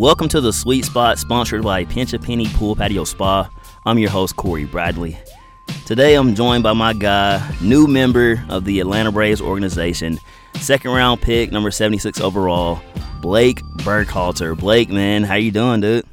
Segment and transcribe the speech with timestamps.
[0.00, 3.50] Welcome to the Sweet Spot, sponsored by Pinch a Penny Pool Patio Spa.
[3.84, 5.18] I'm your host, Corey Bradley.
[5.84, 10.18] Today I'm joined by my guy, new member of the Atlanta Braves organization,
[10.54, 12.80] second round pick, number 76 overall,
[13.20, 14.58] Blake Burkhalter.
[14.58, 16.06] Blake, man, how you doing, dude?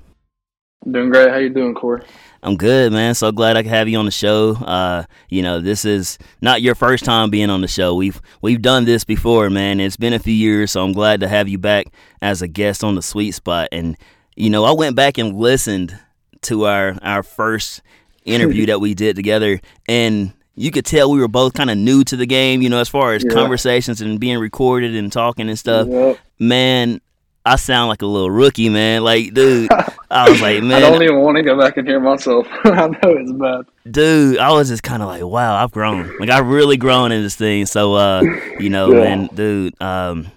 [0.92, 1.30] Doing great.
[1.30, 2.04] How you doing, Corey?
[2.44, 3.16] I'm good, man.
[3.16, 4.52] So glad I could have you on the show.
[4.56, 7.96] Uh, you know, this is not your first time being on the show.
[7.96, 9.80] We've we've done this before, man.
[9.80, 11.88] It's been a few years, so I'm glad to have you back
[12.22, 13.68] as a guest on the Sweet Spot.
[13.72, 13.98] And
[14.36, 15.98] you know, I went back and listened
[16.44, 17.82] to our our first
[18.26, 22.04] interview that we did together, and you could tell we were both kind of new
[22.04, 22.62] to the game.
[22.62, 23.34] You know, as far as yeah.
[23.34, 25.88] conversations and being recorded and talking and stuff.
[25.88, 26.20] Yep.
[26.40, 27.02] Man,
[27.48, 29.04] I sound like a little rookie, man.
[29.04, 29.70] Like, dude,
[30.12, 32.46] I was like, man, I don't even want to go back and hear myself.
[32.66, 34.38] I know it's bad, dude.
[34.38, 36.18] I was just kind of like, wow, I've grown.
[36.20, 37.66] Like, I've really grown in this thing.
[37.66, 38.22] So, uh,
[38.60, 39.00] you know, yeah.
[39.00, 39.82] man, dude.
[39.82, 40.28] Um,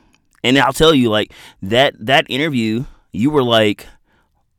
[0.44, 3.86] and I'll tell you, like that that interview, you were like,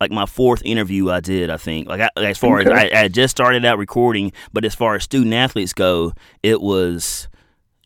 [0.01, 1.49] like my fourth interview I did.
[1.49, 2.71] I think, like, I, as far okay.
[2.71, 6.11] as I, I just started out recording, but as far as student athletes go,
[6.43, 7.29] it was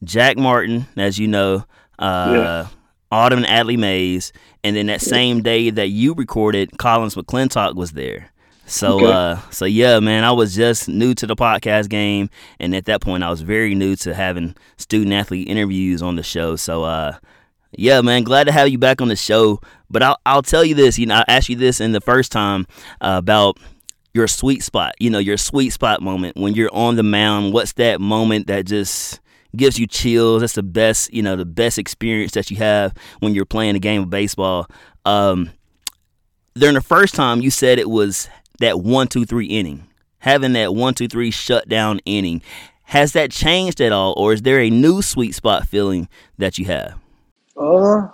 [0.03, 1.66] Jack Martin, as you know.
[2.00, 2.67] Uh, yeah
[3.11, 4.33] Autumn and Adley Mays,
[4.66, 8.31] and then that same day that you recorded, Collins McClintock was there.
[8.66, 9.11] So okay.
[9.11, 12.99] uh so yeah, man, I was just new to the podcast game and at that
[12.99, 16.55] point I was very new to having student athlete interviews on the show.
[16.55, 17.17] So uh
[17.77, 19.61] yeah, man, glad to have you back on the show.
[19.91, 22.31] But I'll I'll tell you this, you know, I asked you this in the first
[22.31, 22.66] time
[23.02, 23.59] uh, about
[24.16, 27.53] your sweet spot, you know, your sweet spot moment when you're on the mound.
[27.53, 29.19] What's that moment that just
[29.57, 30.41] gives you chills.
[30.41, 33.79] That's the best, you know, the best experience that you have when you're playing a
[33.79, 34.67] game of baseball.
[35.05, 35.51] Um,
[36.55, 39.87] during the first time, you said it was that one, two, three inning,
[40.19, 42.41] having that one, two, three shutdown inning.
[42.83, 46.65] Has that changed at all, or is there a new sweet spot feeling that you
[46.65, 46.95] have?
[47.57, 48.09] Uh,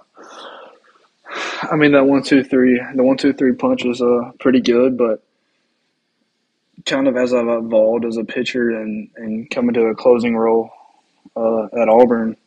[1.63, 4.97] I mean that one, two, three, the one, two, three punch was uh pretty good,
[4.97, 5.23] but
[6.85, 10.69] kind of as I've evolved as a pitcher and and coming to a closing role,
[11.35, 12.37] uh, at Auburn.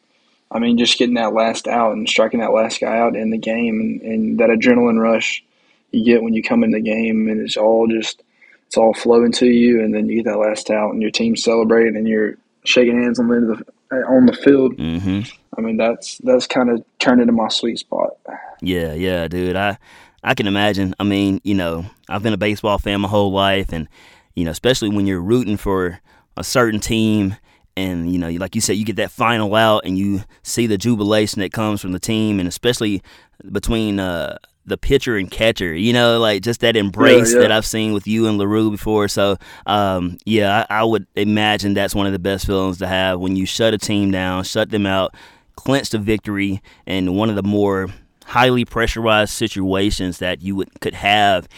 [0.50, 3.38] I mean, just getting that last out and striking that last guy out in the
[3.38, 5.44] game, and, and that adrenaline rush
[5.90, 8.22] you get when you come in the game, and it's all just
[8.66, 11.36] it's all flowing to you, and then you get that last out, and your team
[11.36, 13.64] celebrating, and you're shaking hands on the
[14.08, 14.76] on the field.
[14.76, 15.20] Mm-hmm.
[15.56, 18.16] I mean, that's that's kind of turned into my sweet spot.
[18.60, 19.56] Yeah, yeah, dude.
[19.56, 19.78] I
[20.22, 20.94] I can imagine.
[20.98, 23.88] I mean, you know, I've been a baseball fan my whole life, and
[24.34, 26.00] you know, especially when you're rooting for
[26.36, 27.36] a certain team
[27.76, 30.78] and you know like you said you get that final out and you see the
[30.78, 33.02] jubilation that comes from the team and especially
[33.50, 34.36] between uh,
[34.66, 37.42] the pitcher and catcher you know like just that embrace yeah, yeah.
[37.42, 39.36] that i've seen with you and larue before so
[39.66, 43.36] um, yeah I, I, would imagine that's one of the best feelings to have when
[43.36, 45.14] you shut a team down shut them out
[45.56, 47.88] clinch the victory and one of the more
[48.26, 51.48] highly pressurized situations that you would could have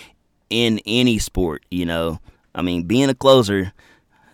[0.51, 2.19] in any sport you know
[2.55, 3.73] i mean being a closer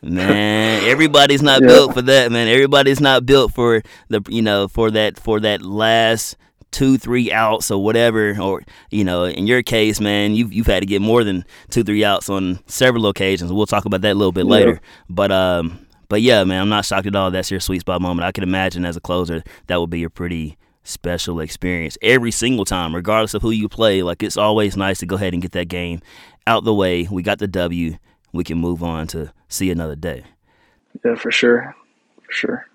[0.02, 1.68] Man, everybody's not yeah.
[1.68, 2.48] built for that, man.
[2.48, 6.36] Everybody's not built for the you know for that for that last
[6.72, 10.80] two three outs or whatever or you know in your case man you've, you've had
[10.80, 13.52] to get more than two three outs on several occasions.
[13.52, 14.50] We'll talk about that a little bit yeah.
[14.50, 14.80] later.
[15.08, 17.30] But um but yeah man i'm not shocked at all.
[17.30, 18.26] That's your sweet spot moment.
[18.26, 22.64] I can imagine as a closer that would be a pretty special experience every single
[22.64, 24.02] time regardless of who you play.
[24.02, 26.00] Like it's always nice to go ahead and get that game
[26.46, 27.06] out the way.
[27.08, 27.98] We got the w.
[28.32, 30.24] We can move on to see another day.
[31.04, 31.74] Yeah, for sure.
[32.22, 32.66] For sure.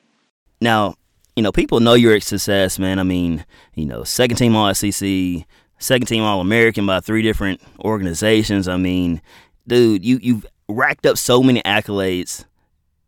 [0.62, 0.96] Now,
[1.36, 3.00] you know, people know you're a success, man.
[3.00, 3.46] I mean,
[3.76, 5.46] you know, second team All SEC,
[5.78, 8.68] second team All American by three different organizations.
[8.68, 9.22] I mean,
[9.68, 12.46] dude, you you've racked up so many accolades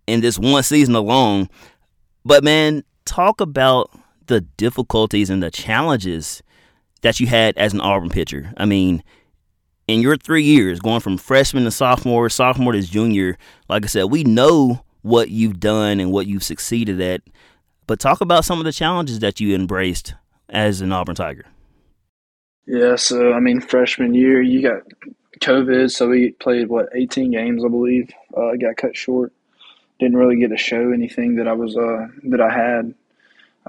[0.07, 1.49] in this one season alone.
[2.23, 3.89] But man, talk about
[4.27, 6.43] the difficulties and the challenges
[7.01, 8.53] that you had as an Auburn pitcher.
[8.57, 9.03] I mean,
[9.89, 14.03] in your three years, going from freshman to sophomore, sophomore to junior, like I said,
[14.05, 17.21] we know what you've done and what you've succeeded at.
[17.87, 20.13] But talk about some of the challenges that you embraced
[20.47, 21.45] as an Auburn Tiger.
[22.67, 24.83] Yeah, so I mean, freshman year, you got
[25.41, 28.11] COVID, so we played what 18 games, I believe.
[28.35, 29.33] Uh, got cut short.
[29.99, 32.93] Didn't really get to show anything that I was uh, that I had.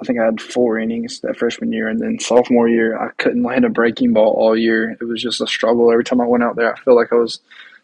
[0.00, 3.42] I think I had four innings that freshman year, and then sophomore year I couldn't
[3.42, 4.96] land a breaking ball all year.
[5.00, 6.72] It was just a struggle every time I went out there.
[6.72, 7.40] I felt like I was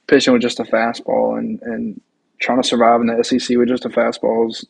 [0.06, 2.00] pitching with just a fastball, and and
[2.40, 4.64] trying to survive in the SEC with just a fastball is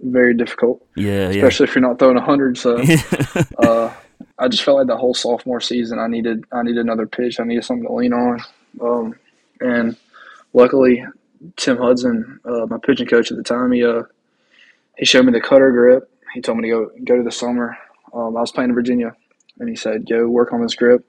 [0.00, 0.84] very difficult.
[0.94, 1.70] Yeah, especially yeah.
[1.70, 2.56] if you're not throwing hundred.
[2.56, 2.76] So,
[3.58, 3.92] uh,
[4.38, 7.40] I just felt like the whole sophomore season I needed I needed another pitch.
[7.40, 8.40] I needed something to lean on,
[8.80, 9.18] um,
[9.60, 9.96] and
[10.52, 11.04] luckily
[11.56, 14.02] Tim Hudson, uh, my pitching coach at the time, he uh,
[14.96, 17.76] he showed me the cutter grip he told me to go go to the summer.
[18.12, 19.16] Um, I was playing in Virginia,
[19.58, 21.04] and he said, "Go work on this grip."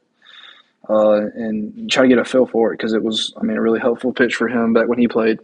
[0.90, 3.62] uh, and try to get a feel for it because it was, I mean, a
[3.62, 5.40] really helpful pitch for him back when he played.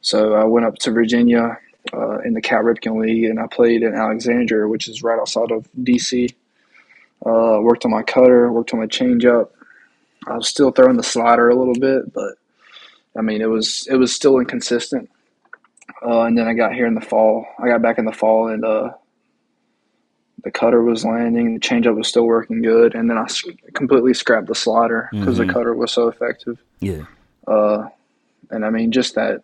[0.00, 1.58] So I went up to Virginia
[1.92, 5.50] uh, in the Cal Ripken League, and I played in Alexandria, which is right outside
[5.50, 6.34] of DC.
[7.24, 9.50] Uh, worked on my cutter, worked on my changeup.
[10.26, 12.34] I was still throwing the slider a little bit, but
[13.16, 15.10] I mean, it was it was still inconsistent.
[16.04, 17.46] Uh, and then I got here in the fall.
[17.58, 18.90] I got back in the fall, and uh,
[20.44, 21.54] the cutter was landing.
[21.54, 23.26] The changeup was still working good, and then I
[23.72, 25.46] completely scrapped the slider because mm-hmm.
[25.46, 26.62] the cutter was so effective.
[26.80, 27.04] Yeah.
[27.46, 27.88] Uh,
[28.50, 29.42] and I mean, just that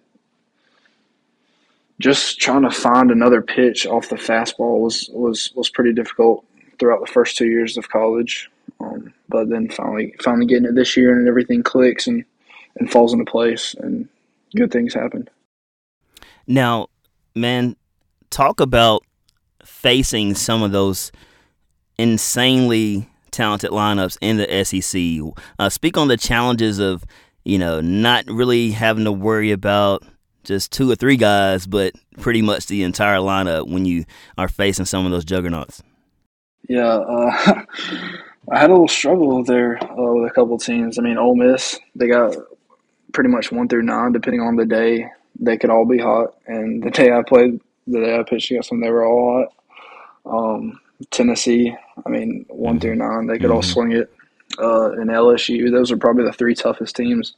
[1.98, 6.44] just trying to find another pitch off the fastball was was was pretty difficult
[6.78, 8.50] throughout the first two years of college.
[8.80, 12.24] Um, but then finally finally getting it this year and everything clicks and
[12.78, 14.08] and falls into place and
[14.54, 15.28] good things happen.
[16.46, 16.88] Now,
[17.34, 17.76] man,
[18.30, 19.04] talk about
[19.64, 21.12] facing some of those
[21.98, 25.34] insanely talented lineups in the SEC.
[25.58, 27.04] Uh, speak on the challenges of
[27.44, 30.04] you know not really having to worry about
[30.44, 34.04] just two or three guys, but pretty much the entire lineup when you
[34.38, 35.82] are facing some of those juggernauts?
[36.68, 37.62] Yeah, uh,
[38.50, 40.98] I had a little struggle there uh, with a couple teams.
[40.98, 42.34] I mean, Ole Miss, they got
[43.12, 45.06] pretty much one through nine, depending on the day.
[45.38, 47.60] They could all be hot, and the day I played,
[47.92, 49.46] the day I pitched against them, they were all
[50.24, 50.56] hot.
[50.56, 52.80] Um, Tennessee, I mean, one mm-hmm.
[52.80, 53.54] through nine, they could mm-hmm.
[53.54, 54.12] all swing it.
[54.58, 57.34] Uh, and LSU, those are probably the three toughest teams.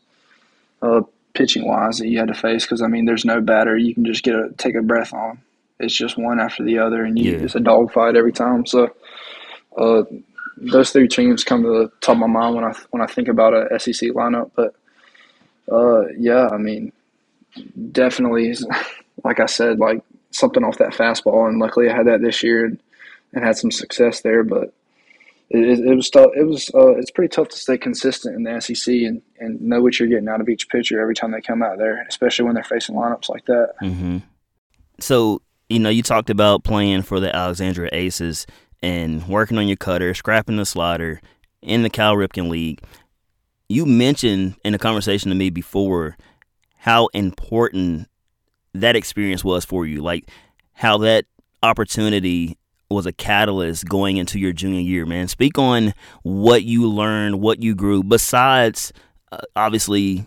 [0.80, 1.02] Uh,
[1.34, 4.04] pitching wise that you had to face because I mean there's no batter you can
[4.04, 5.40] just get a take a breath on.
[5.78, 7.38] It's just one after the other, and you, yeah.
[7.38, 8.66] it's a dogfight every time.
[8.66, 8.94] So
[9.76, 10.04] uh,
[10.56, 13.28] those three teams come to the top of my mind when I when I think
[13.28, 14.50] about a SEC lineup.
[14.54, 14.74] But
[15.70, 16.92] uh, yeah, I mean
[17.90, 18.54] definitely,
[19.24, 20.02] like I said, like
[20.32, 22.80] something off that fastball, and luckily I had that this year and,
[23.32, 24.42] and had some success there.
[24.44, 24.74] But
[25.50, 26.30] it, it was tough.
[26.34, 29.82] It was uh, it's pretty tough to stay consistent in the SEC and, and know
[29.82, 32.54] what you're getting out of each pitcher every time they come out there, especially when
[32.54, 33.74] they're facing lineups like that.
[33.82, 34.18] Mm-hmm.
[35.00, 35.42] So
[35.72, 38.46] you know, you talked about playing for the Alexandria Aces
[38.82, 41.20] and working on your cutter, scrapping the slider
[41.62, 42.82] in the Cal Ripken League.
[43.68, 46.18] You mentioned in a conversation to me before
[46.76, 48.08] how important
[48.74, 50.28] that experience was for you, like
[50.72, 51.26] how that
[51.62, 52.56] opportunity
[52.88, 55.28] was a catalyst going into your junior year, man.
[55.28, 58.92] Speak on what you learned, what you grew, besides
[59.30, 60.26] uh, obviously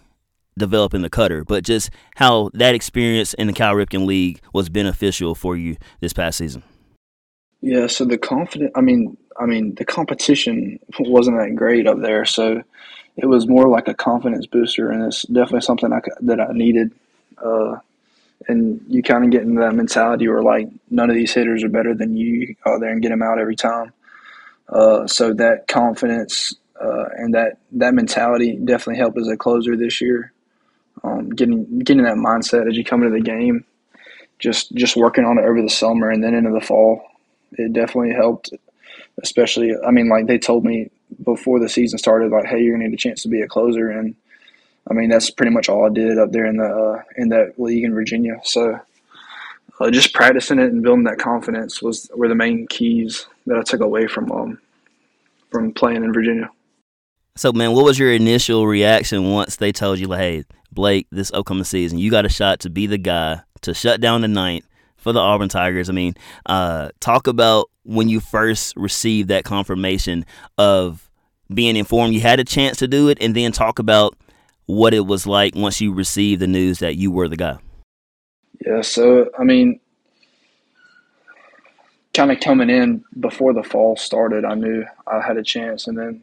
[0.57, 5.35] developing the cutter, but just how that experience in the Cal Ripken League was beneficial
[5.35, 6.63] for you this past season.
[7.61, 12.25] Yeah, so the confident, I mean, I mean, the competition wasn't that great up there,
[12.25, 12.63] so
[13.17, 16.91] it was more like a confidence booster, and it's definitely something I, that I needed.
[17.37, 17.77] Uh,
[18.47, 21.69] and you kind of get into that mentality where like none of these hitters are
[21.69, 22.27] better than you.
[22.27, 23.93] You go out there and get them out every time.
[24.69, 30.01] Uh, so that confidence uh, and that that mentality definitely helped as a closer this
[30.01, 30.31] year.
[31.03, 33.65] Um, getting getting that mindset as you come into the game,
[34.39, 37.01] just just working on it over the summer and then into the fall,
[37.53, 38.51] it definitely helped.
[39.23, 40.89] Especially, I mean, like they told me
[41.23, 43.89] before the season started, like, hey, you're gonna need a chance to be a closer,
[43.89, 44.15] and
[44.89, 47.59] I mean, that's pretty much all I did up there in the uh, in that
[47.59, 48.39] league in Virginia.
[48.43, 48.79] So
[49.79, 53.63] uh, just practicing it and building that confidence was were the main keys that I
[53.63, 54.59] took away from um,
[55.51, 56.49] from playing in Virginia.
[57.37, 61.33] So, man, what was your initial reaction once they told you, like, hey, Blake, this
[61.33, 64.65] upcoming season, you got a shot to be the guy to shut down the ninth
[64.95, 65.89] for the Auburn Tigers?
[65.89, 66.15] I mean,
[66.45, 70.25] uh, talk about when you first received that confirmation
[70.57, 71.09] of
[71.53, 74.15] being informed you had a chance to do it, and then talk about
[74.65, 77.57] what it was like once you received the news that you were the guy.
[78.65, 79.79] Yeah, so I mean,
[82.13, 85.97] kind of coming in before the fall started, I knew I had a chance, and
[85.97, 86.21] then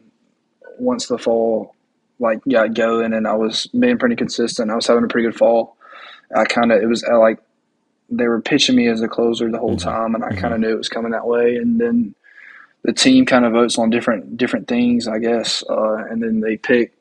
[0.79, 1.75] once the fall
[2.19, 5.37] like got going and I was being pretty consistent, I was having a pretty good
[5.37, 5.77] fall.
[6.35, 7.39] I kind of it was like
[8.09, 9.89] they were pitching me as a closer the whole mm-hmm.
[9.89, 10.39] time, and I mm-hmm.
[10.39, 11.55] kind of knew it was coming that way.
[11.55, 12.15] And then
[12.83, 16.57] the team kind of votes on different different things, I guess, uh, and then they
[16.57, 16.93] pick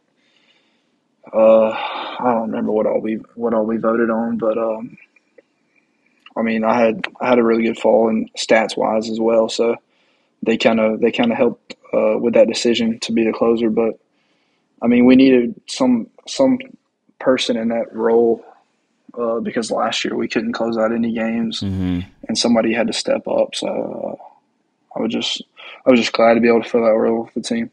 [1.32, 4.98] uh, I don't remember what all we what all we voted on, but um,
[6.36, 9.48] I mean, I had I had a really good fall in stats wise as well,
[9.48, 9.76] so
[10.42, 13.70] they kind of they kind of helped uh, with that decision to be the closer.
[13.70, 13.98] But
[14.82, 16.58] I mean, we needed some some
[17.18, 18.44] person in that role
[19.18, 22.00] uh, because last year we couldn't close out any games, mm-hmm.
[22.28, 23.54] and somebody had to step up.
[23.54, 25.42] So uh, I was just
[25.86, 27.70] I was just glad to be able to fill that role with the team.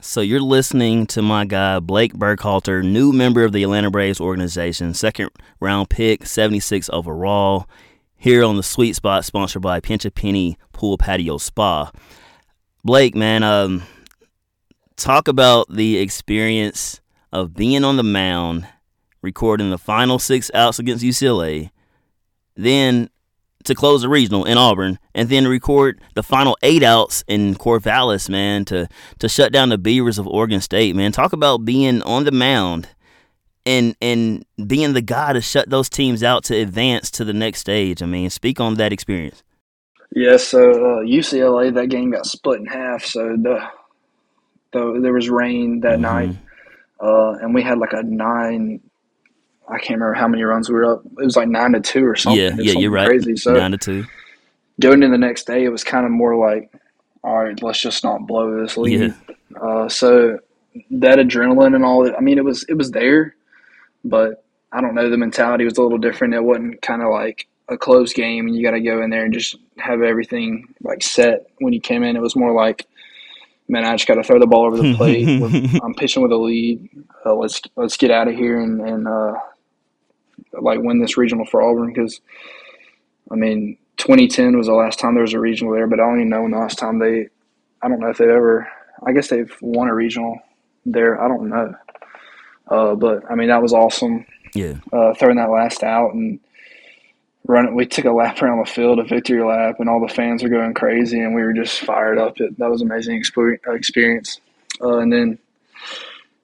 [0.00, 4.94] So you're listening to my guy Blake Burkhalter, new member of the Atlanta Braves organization,
[4.94, 7.68] second round pick, 76 overall,
[8.16, 11.90] here on the Sweet Spot, sponsored by Pinch a Penny Pool Patio Spa.
[12.84, 13.82] Blake, man, um,
[14.94, 17.00] talk about the experience
[17.32, 18.68] of being on the mound,
[19.20, 21.70] recording the final six outs against UCLA,
[22.54, 23.10] then
[23.64, 28.28] to close the regional in Auburn, and then record the final eight outs in Corvallis,
[28.28, 28.88] man, to
[29.18, 31.12] to shut down the Beavers of Oregon State, man.
[31.12, 32.88] Talk about being on the mound
[33.68, 37.60] and and being the guy to shut those teams out to advance to the next
[37.60, 38.02] stage.
[38.02, 39.42] I mean, speak on that experience.
[40.14, 43.04] Yeah, so uh, UCLA that game got split in half.
[43.04, 43.60] So the,
[44.72, 46.02] the there was rain that mm-hmm.
[46.02, 46.36] night,
[47.00, 48.80] uh, and we had like a nine.
[49.68, 51.04] I can't remember how many runs we were up.
[51.04, 52.40] It was like nine to two or something.
[52.40, 53.08] Yeah, yeah, you're right.
[53.08, 53.36] Crazy.
[53.36, 54.04] So nine to two.
[54.80, 56.72] Going in the next day, it was kind of more like,
[57.24, 59.14] all right, let's just not blow this lead.
[59.50, 59.58] Yeah.
[59.60, 60.38] Uh, so
[60.90, 62.16] that adrenaline and all that.
[62.16, 63.34] I mean, it was it was there,
[64.04, 65.10] but I don't know.
[65.10, 66.34] The mentality was a little different.
[66.34, 69.24] It wasn't kind of like a close game and you got to go in there
[69.24, 72.16] and just have everything like set when you came in.
[72.16, 72.86] It was more like,
[73.68, 75.28] man, I just got to throw the ball over the plate.
[75.82, 76.88] I'm pitching with a lead.
[77.26, 79.34] Uh, let's let's get out of here and and uh,
[80.60, 82.20] like win this regional for Auburn because,
[83.30, 86.18] I mean, 2010 was the last time there was a regional there, but I don't
[86.18, 87.28] even know when the last time they.
[87.80, 88.68] I don't know if they've ever.
[89.06, 90.40] I guess they've won a regional
[90.84, 91.20] there.
[91.20, 91.74] I don't know.
[92.66, 94.26] Uh, but I mean, that was awesome.
[94.54, 94.74] Yeah.
[94.92, 96.40] Uh, throwing that last out and
[97.46, 97.74] running.
[97.74, 100.48] We took a lap around the field, a victory lap, and all the fans were
[100.48, 102.40] going crazy, and we were just fired up.
[102.40, 104.40] It that was an amazing experience.
[104.80, 105.38] Uh, and then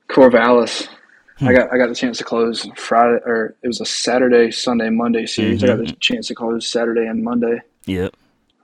[0.09, 0.89] Corvallis,
[1.39, 1.49] hmm.
[1.49, 4.91] I got I got the chance to close Friday, or it was a Saturday, Sunday,
[4.91, 5.63] Monday series.
[5.63, 5.65] Mm-hmm.
[5.65, 5.99] I got the mm-hmm.
[6.01, 7.61] chance to close Saturday and Monday.
[7.87, 8.15] Yep.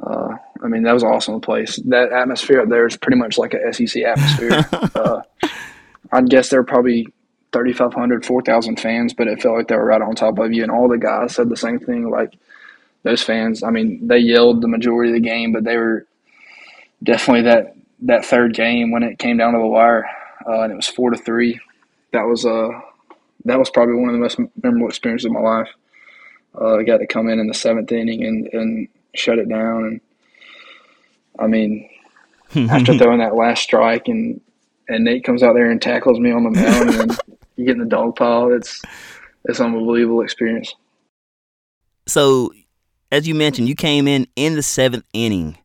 [0.03, 1.77] Uh, I mean, that was an awesome place.
[1.87, 4.67] That atmosphere up there is pretty much like a SEC atmosphere.
[4.95, 5.21] uh,
[6.13, 7.07] I'd guess there were probably
[7.53, 10.63] 3,500, 4,000 fans, but it felt like they were right on top of you.
[10.63, 12.09] And all the guys said the same thing.
[12.09, 12.33] Like
[13.03, 16.07] those fans, I mean, they yelled the majority of the game, but they were
[17.03, 20.07] definitely that that third game when it came down to the wire,
[20.47, 21.61] uh, and it was four to three.
[22.13, 22.71] That was uh
[23.45, 25.69] that was probably one of the most memorable experiences of my life.
[26.61, 29.85] Uh, I got to come in in the seventh inning and and shut it down,
[29.85, 30.01] and
[31.39, 31.89] I mean,
[32.71, 34.41] after throwing that last strike and
[34.89, 37.19] and Nate comes out there and tackles me on the mound, and
[37.57, 38.53] you get in the dog pile.
[38.53, 38.83] It's
[39.45, 40.75] it's an unbelievable experience.
[42.07, 42.53] So,
[43.13, 45.57] as you mentioned, you came in in the seventh inning.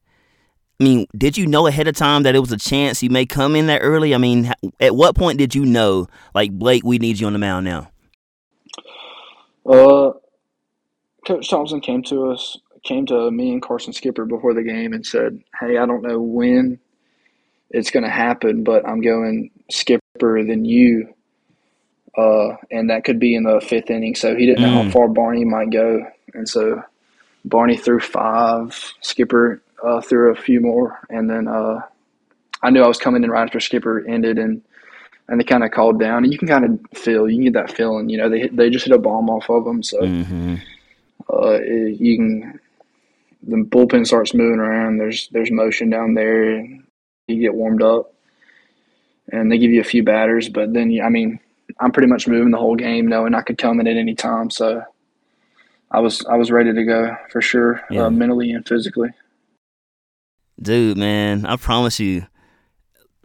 [0.79, 3.25] I mean, did you know ahead of time that it was a chance you may
[3.25, 4.13] come in that early?
[4.13, 7.39] I mean, at what point did you know, like Blake, we need you on the
[7.39, 7.89] mound now?
[9.65, 10.11] Uh,
[11.25, 15.05] Coach Thompson came to us, came to me and Carson Skipper before the game and
[15.05, 16.79] said, "Hey, I don't know when
[17.71, 21.15] it's going to happen, but I'm going Skipper than you
[22.17, 24.15] uh, and that could be in the fifth inning.
[24.15, 24.67] So he didn't mm.
[24.67, 24.91] know how mm.
[24.91, 26.81] far Barney might go, and so
[27.43, 28.93] Barney threw five.
[29.01, 31.81] Skipper uh, threw a few more, and then uh,
[32.61, 34.61] I knew I was coming in right after Skipper ended, and
[35.27, 37.53] and they kind of called down, and you can kind of feel, you can get
[37.53, 39.99] that feeling, you know, they hit, they just hit a bomb off of them, so
[39.99, 40.55] mm-hmm.
[41.27, 42.59] Uh, it, you can
[43.47, 44.97] the bullpen starts moving around.
[44.97, 46.61] There's there's motion down there.
[47.27, 48.13] You get warmed up,
[49.31, 51.39] and they give you a few batters, but then I mean
[51.79, 54.49] I'm pretty much moving the whole game, knowing I could come in at any time.
[54.49, 54.83] So
[55.91, 58.05] I was I was ready to go for sure, uh, yeah.
[58.05, 59.09] uh, mentally and physically.
[60.61, 62.25] Dude, man, I promise you,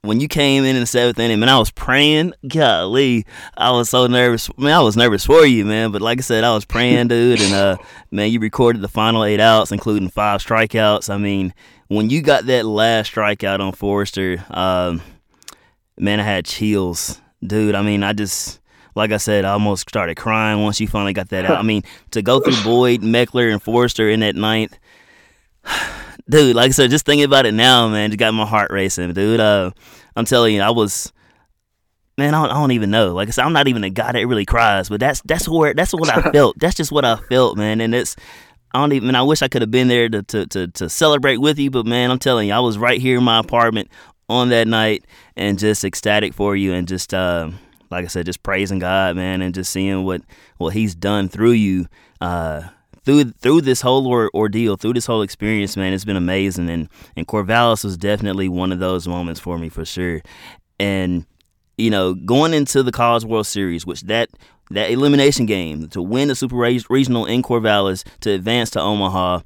[0.02, 2.32] when you came in in the seventh inning, man, I was praying.
[2.48, 4.50] Golly, I was so nervous.
[4.56, 5.92] Man, I was nervous for you, man.
[5.92, 7.40] But like I said, I was praying, dude.
[7.40, 7.76] And uh,
[8.10, 11.10] man, you recorded the final eight outs, including five strikeouts.
[11.10, 11.54] I mean,
[11.88, 15.02] when you got that last strikeout on Forrester, um,
[15.98, 18.60] man, I had chills dude, I mean, I just
[18.94, 21.58] like I said, I almost started crying once you finally got that out.
[21.58, 24.76] I mean, to go through Boyd, Meckler, and Forrester in that ninth,
[26.30, 26.56] dude.
[26.56, 29.40] Like I said, just thinking about it now, man, just got my heart racing, dude.
[29.40, 29.72] Uh,
[30.16, 31.12] I'm telling you, I was.
[32.18, 33.14] Man, I don't, I don't even know.
[33.14, 35.72] Like I said, I'm not even a guy that really cries, but that's that's where
[35.72, 36.58] that's what I felt.
[36.58, 37.80] That's just what I felt, man.
[37.80, 38.14] And it's
[38.72, 39.14] I don't even.
[39.14, 41.86] I wish I could have been there to, to to to celebrate with you, but
[41.86, 43.88] man, I'm telling you, I was right here in my apartment
[44.28, 45.04] on that night
[45.36, 47.50] and just ecstatic for you and just uh,
[47.90, 50.22] like I said, just praising God, man, and just seeing what
[50.58, 51.86] what He's done through you.
[52.20, 52.62] Uh,
[53.04, 56.68] through through this whole or, ordeal, through this whole experience, man, it's been amazing.
[56.68, 60.20] And and Corvallis was definitely one of those moments for me for sure.
[60.78, 61.26] And
[61.76, 64.30] you know, going into the College World Series, which that
[64.70, 69.40] that elimination game to win the Super Regional in Corvallis to advance to Omaha,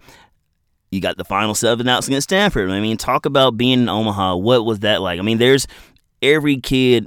[0.91, 2.71] you got the final seven outs against Stanford.
[2.71, 4.37] I mean, talk about being in Omaha.
[4.37, 5.19] What was that like?
[5.19, 5.67] I mean, there's
[6.23, 7.07] every kid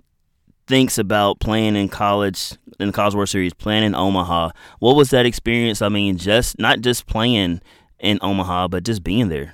[0.67, 4.51] thinks about playing in college in the College World Series, playing in Omaha.
[4.79, 5.81] What was that experience?
[5.81, 7.62] I mean, just not just playing
[8.00, 9.53] in Omaha, but just being there.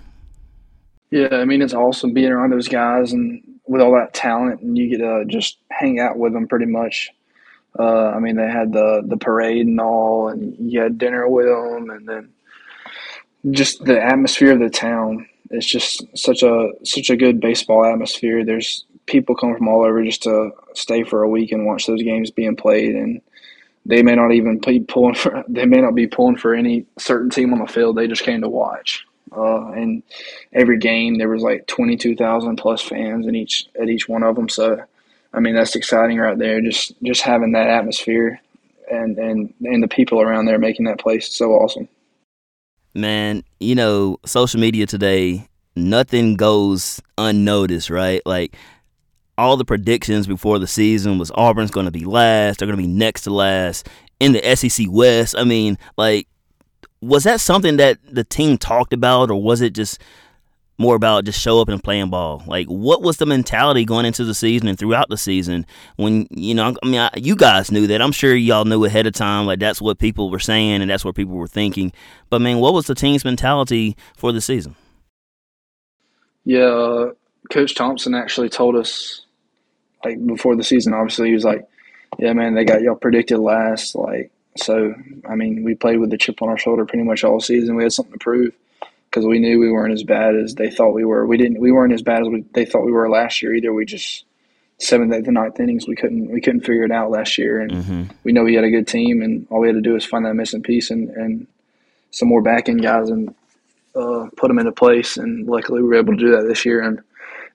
[1.11, 4.77] Yeah, I mean it's awesome being around those guys, and with all that talent, and
[4.77, 7.09] you get to just hang out with them pretty much.
[7.77, 11.45] Uh, I mean, they had the the parade and all, and you had dinner with
[11.45, 12.29] them, and then
[13.51, 15.27] just the atmosphere of the town.
[15.49, 18.43] It's just such a such a good baseball atmosphere.
[18.43, 22.03] There's people come from all over just to stay for a week and watch those
[22.03, 23.21] games being played, and
[23.85, 27.29] they may not even be pulling for they may not be pulling for any certain
[27.29, 27.97] team on the field.
[27.97, 29.05] They just came to watch.
[29.35, 30.03] Uh, and
[30.53, 34.23] every game there was like twenty two thousand plus fans in each at each one
[34.23, 34.47] of them.
[34.47, 34.83] So,
[35.33, 36.61] I mean that's exciting right there.
[36.61, 38.39] Just just having that atmosphere
[38.91, 41.87] and and and the people around there making that place so awesome.
[42.93, 48.21] Man, you know, social media today, nothing goes unnoticed, right?
[48.23, 48.55] Like
[49.37, 52.59] all the predictions before the season was Auburn's going to be last.
[52.59, 53.87] They're going to be next to last
[54.19, 55.35] in the SEC West.
[55.37, 56.27] I mean, like,
[57.01, 59.99] was that something that the team talked about, or was it just
[60.77, 62.43] more about just show up and playing ball?
[62.47, 65.65] Like, what was the mentality going into the season and throughout the season
[65.97, 68.01] when, you know, I mean, I, you guys knew that.
[68.01, 71.05] I'm sure y'all knew ahead of time, like, that's what people were saying and that's
[71.05, 71.91] what people were thinking.
[72.29, 74.75] But, man, what was the team's mentality for the season?
[76.45, 77.11] Yeah,
[77.51, 79.21] Coach Thompson actually told us
[80.03, 80.93] like before the season.
[80.93, 81.67] Obviously, he was like,
[82.19, 84.93] "Yeah, man, they got y'all predicted last." Like, so
[85.27, 87.75] I mean, we played with the chip on our shoulder pretty much all season.
[87.75, 88.53] We had something to prove
[89.09, 91.25] because we knew we weren't as bad as they thought we were.
[91.25, 91.59] We didn't.
[91.59, 93.73] We weren't as bad as we, they thought we were last year either.
[93.73, 94.25] We just
[94.79, 95.87] seventh, eighth, and ninth innings.
[95.87, 96.31] We couldn't.
[96.31, 98.03] We couldn't figure it out last year, and mm-hmm.
[98.23, 100.25] we know we had a good team, and all we had to do was find
[100.25, 101.47] that missing piece and and
[102.11, 103.33] some more back end guys and
[103.95, 105.17] uh, put them into place.
[105.17, 107.01] And luckily, we were able to do that this year and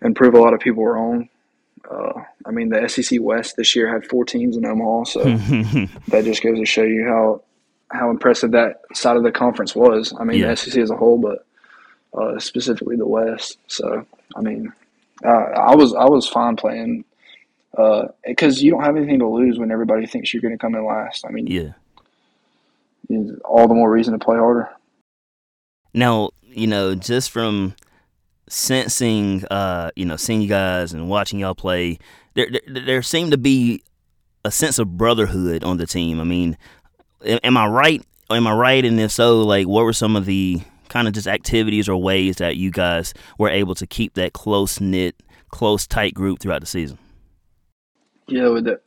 [0.01, 1.29] and prove a lot of people wrong.
[1.91, 5.25] Uh, I mean, the SEC West this year had four teams in Omaha, so
[6.09, 7.43] that just goes to show you how
[7.91, 10.13] how impressive that side of the conference was.
[10.19, 10.49] I mean, yeah.
[10.49, 11.47] the SEC as a whole, but
[12.19, 13.59] uh, specifically the West.
[13.67, 14.07] So,
[14.37, 14.73] I mean,
[15.25, 17.05] uh, I was I was fine playing
[17.71, 20.75] because uh, you don't have anything to lose when everybody thinks you're going to come
[20.75, 21.25] in last.
[21.27, 21.73] I mean, yeah,
[23.45, 24.69] all the more reason to play harder.
[25.95, 27.75] Now, you know, just from
[28.49, 31.99] sensing, uh, you know, seeing you guys and watching y'all play,
[32.35, 33.83] there, there, there seemed to be
[34.45, 36.21] a sense of brotherhood on the team.
[36.21, 36.57] I mean,
[37.25, 38.03] am I right?
[38.31, 38.85] Am I right?
[38.85, 42.37] And if so, like, what were some of the kind of just activities or ways
[42.37, 45.17] that you guys were able to keep that close knit,
[45.51, 46.99] close tight group throughout the season?
[48.27, 48.83] Yeah, with that,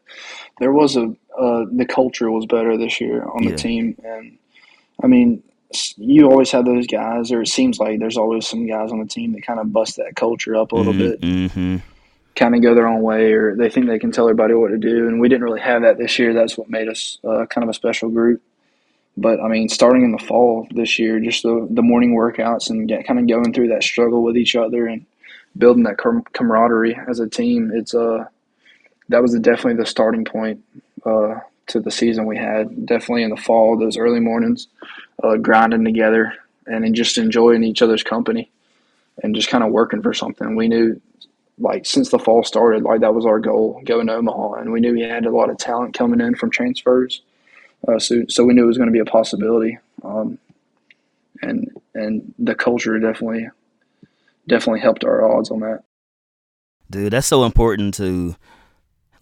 [0.60, 4.38] there was a uh, the culture was better this year on the team, and
[5.02, 5.41] I mean,
[5.98, 9.06] you always have those guys, or it seems like there's always some guys on the
[9.06, 11.78] team that kind of bust that culture up a little mm-hmm, bit, mm-hmm.
[12.36, 14.78] kind of go their own way, or they think they can tell everybody what to
[14.78, 15.08] do.
[15.08, 16.34] And we didn't really have that this year.
[16.34, 18.42] That's what made us uh, kind of a special group.
[19.18, 22.88] But I mean, starting in the fall this year, just the the morning workouts and
[22.88, 25.06] get, kind of going through that struggle with each other and
[25.58, 27.72] building that com- camaraderie as a team.
[27.74, 28.26] It's uh
[29.10, 30.64] that was definitely the starting point
[31.06, 31.40] uh,
[31.72, 32.86] to the season we had.
[32.86, 34.68] Definitely in the fall, those early mornings
[35.24, 36.34] uh, grinding together
[36.68, 38.52] and just enjoying each other's company
[39.24, 40.56] and just kind of working for something.
[40.56, 41.02] We knew,
[41.58, 44.54] like, since the fall started, like, that was our goal going to Omaha.
[44.54, 47.22] And we knew we had a lot of talent coming in from transfers.
[47.88, 49.78] Uh, so, so we knew it was going to be a possibility.
[50.04, 50.38] Um,
[51.42, 53.50] and, and the culture definitely,
[54.48, 55.84] definitely helped our odds on that.
[56.90, 58.36] Dude, that's so important to,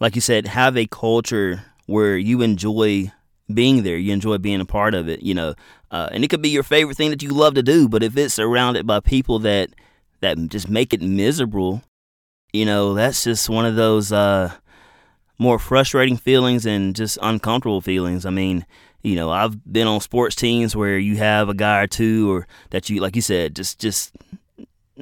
[0.00, 3.10] like you said, have a culture where you enjoy
[3.52, 3.96] being there.
[3.96, 5.54] You enjoy being a part of it, you know.
[5.90, 8.16] Uh, and it could be your favorite thing that you love to do, but if
[8.16, 9.70] it's surrounded by people that
[10.20, 11.82] that just make it miserable,
[12.52, 14.52] you know, that's just one of those uh,
[15.38, 18.24] more frustrating feelings and just uncomfortable feelings.
[18.24, 18.66] I mean,
[19.02, 22.46] you know, I've been on sports teams where you have a guy or two, or
[22.70, 24.14] that you, like you said, just just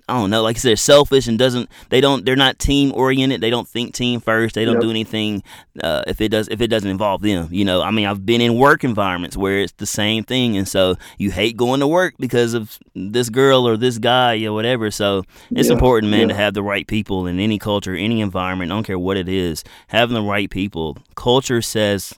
[0.09, 2.93] I don't know, like I said, they're selfish and doesn't they don't they're not team
[2.95, 3.41] oriented.
[3.41, 4.55] They don't think team first.
[4.55, 4.83] They don't yep.
[4.83, 5.43] do anything
[5.83, 7.49] uh, if it does if it doesn't involve them.
[7.51, 10.69] You know, I mean, I've been in work environments where it's the same thing, and
[10.69, 14.91] so you hate going to work because of this girl or this guy or whatever.
[14.91, 15.75] So it's yeah.
[15.75, 16.29] important, man, yeah.
[16.29, 18.71] to have the right people in any culture, any environment.
[18.71, 19.65] I don't care what it is.
[19.89, 22.15] Having the right people, culture says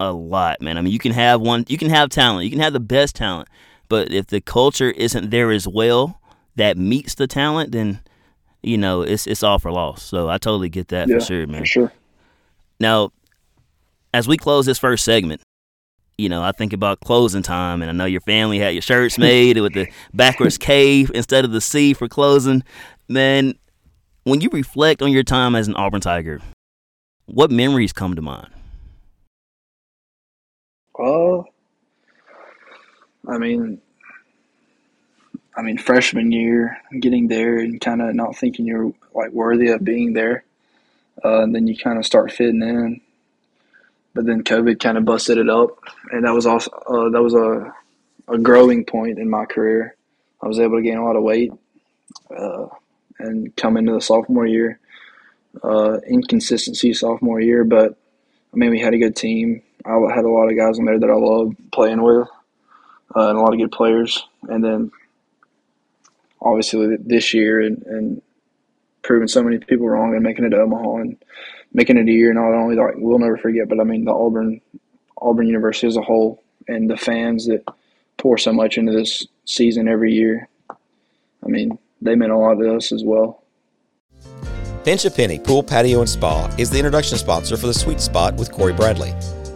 [0.00, 0.78] a lot, man.
[0.78, 3.16] I mean, you can have one, you can have talent, you can have the best
[3.16, 3.48] talent,
[3.88, 6.20] but if the culture isn't there as well
[6.56, 8.00] that meets the talent, then
[8.62, 10.02] you know it's it's all for loss.
[10.02, 11.60] So I totally get that yeah, for sure, man.
[11.60, 11.92] For sure.
[12.80, 13.12] Now,
[14.12, 15.40] as we close this first segment,
[16.18, 19.18] you know, I think about closing time, and I know your family had your shirts
[19.18, 22.62] made with the backwards K instead of the C for closing.
[23.08, 23.54] Man,
[24.24, 26.40] when you reflect on your time as an Auburn Tiger,
[27.26, 28.48] what memories come to mind?
[30.98, 31.42] Uh,
[33.28, 33.80] I mean,
[35.54, 39.84] I mean, freshman year, getting there and kind of not thinking you're like worthy of
[39.84, 40.44] being there,
[41.24, 43.00] uh, and then you kind of start fitting in.
[44.14, 45.78] But then COVID kind of busted it up,
[46.10, 47.74] and that was also uh, that was a
[48.28, 49.94] a growing point in my career.
[50.42, 51.52] I was able to gain a lot of weight,
[52.34, 52.66] uh,
[53.18, 54.78] and come into the sophomore year,
[55.62, 57.64] uh, inconsistency sophomore year.
[57.64, 57.96] But
[58.52, 59.62] I mean, we had a good team.
[59.84, 62.28] I had a lot of guys in there that I loved playing with,
[63.14, 64.26] uh, and a lot of good players.
[64.48, 64.90] And then
[66.42, 68.22] obviously this year and, and
[69.02, 71.24] proving so many people wrong and making it to Omaha and
[71.72, 74.60] making it a year not only like we'll never forget, but I mean the Auburn
[75.20, 77.64] Auburn University as a whole and the fans that
[78.18, 80.48] pour so much into this season every year.
[80.70, 83.42] I mean, they meant a lot to us as well.
[84.84, 88.34] Pinch a Penny Pool, Patio, and Spa is the introduction sponsor for the Sweet Spot
[88.34, 89.14] with Corey Bradley.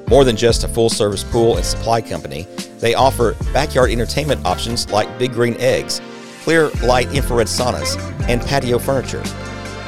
[0.09, 2.47] More than just a full service pool and supply company,
[2.79, 6.01] they offer backyard entertainment options like Big Green Eggs,
[6.47, 9.25] clear light infrared saunas, and patio furniture.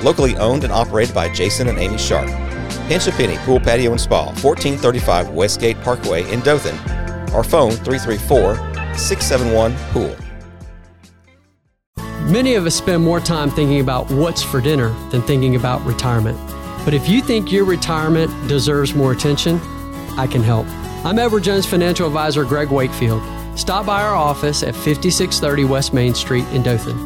[0.03, 2.27] Locally owned and operated by Jason and Amy Sharp.
[2.89, 6.75] Pinch a Penny Pool, Patio, and Spa, 1435 Westgate Parkway in Dothan,
[7.33, 8.57] or phone 334
[8.97, 10.17] 671 Pool.
[12.29, 16.37] Many of us spend more time thinking about what's for dinner than thinking about retirement.
[16.85, 19.61] But if you think your retirement deserves more attention,
[20.19, 20.67] I can help.
[21.07, 23.38] I'm Edward Jones financial advisor Greg Wakefield.
[23.59, 26.97] Stop by our office at 5630 West Main Street in Dothan.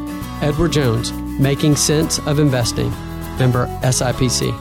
[0.43, 1.11] Edward Jones,
[1.41, 2.91] making sense of investing.
[3.39, 4.53] Member SIPC.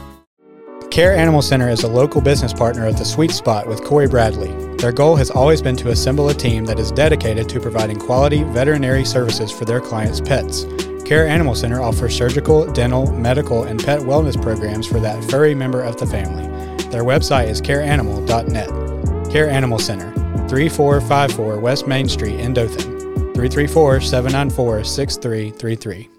[0.89, 4.53] Care Animal Center is a local business partner of the Sweet Spot with Corey Bradley.
[4.77, 8.43] Their goal has always been to assemble a team that is dedicated to providing quality
[8.43, 10.65] veterinary services for their clients' pets.
[11.03, 15.83] Care Animal Center offers surgical, dental, medical, and pet wellness programs for that furry member
[15.83, 16.47] of the family.
[16.85, 19.29] Their website is careanimal.net.
[19.29, 20.11] Care Animal Center,
[20.51, 26.09] 3454 West Main Street in Dothan, 334 794 6333.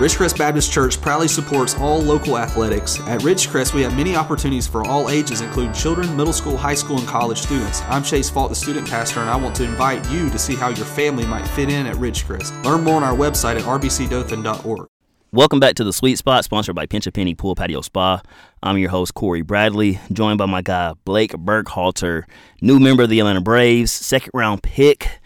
[0.00, 2.98] Ridgecrest Baptist Church proudly supports all local athletics.
[3.02, 6.98] At Ridgecrest, we have many opportunities for all ages, including children, middle school, high school,
[6.98, 7.82] and college students.
[7.82, 10.70] I'm Chase Fault, the student pastor, and I want to invite you to see how
[10.70, 12.64] your family might fit in at Ridgecrest.
[12.64, 14.88] Learn more on our website at rbcdothan.org.
[15.32, 18.20] Welcome back to the Sweet Spot, sponsored by Pinch a Penny Pool Patio Spa.
[18.64, 22.24] I'm your host, Corey Bradley, joined by my guy, Blake Burkhalter,
[22.60, 25.20] new member of the Atlanta Braves, second round pick,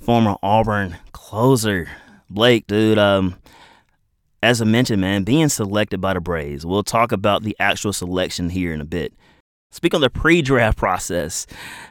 [0.00, 1.90] former Auburn closer.
[2.30, 3.36] Blake, dude, um,
[4.42, 6.64] as I mentioned, man, being selected by the Braves.
[6.64, 9.12] We'll talk about the actual selection here in a bit.
[9.72, 11.46] Speak on the pre draft process.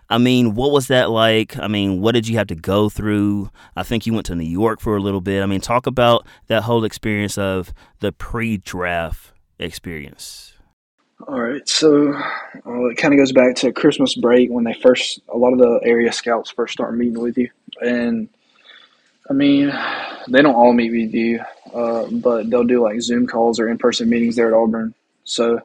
[0.07, 1.57] I mean, what was that like?
[1.57, 3.49] I mean, what did you have to go through?
[3.75, 5.41] I think you went to New York for a little bit.
[5.41, 10.53] I mean, talk about that whole experience of the pre draft experience.
[11.27, 15.21] All right, so uh, it kind of goes back to Christmas break when they first,
[15.29, 17.49] a lot of the area scouts first start meeting with you.
[17.81, 18.29] And
[19.29, 19.71] I mean,
[20.29, 21.39] they don't all meet with you,
[21.73, 24.93] uh, but they'll do like Zoom calls or in person meetings there at Auburn.
[25.23, 25.61] So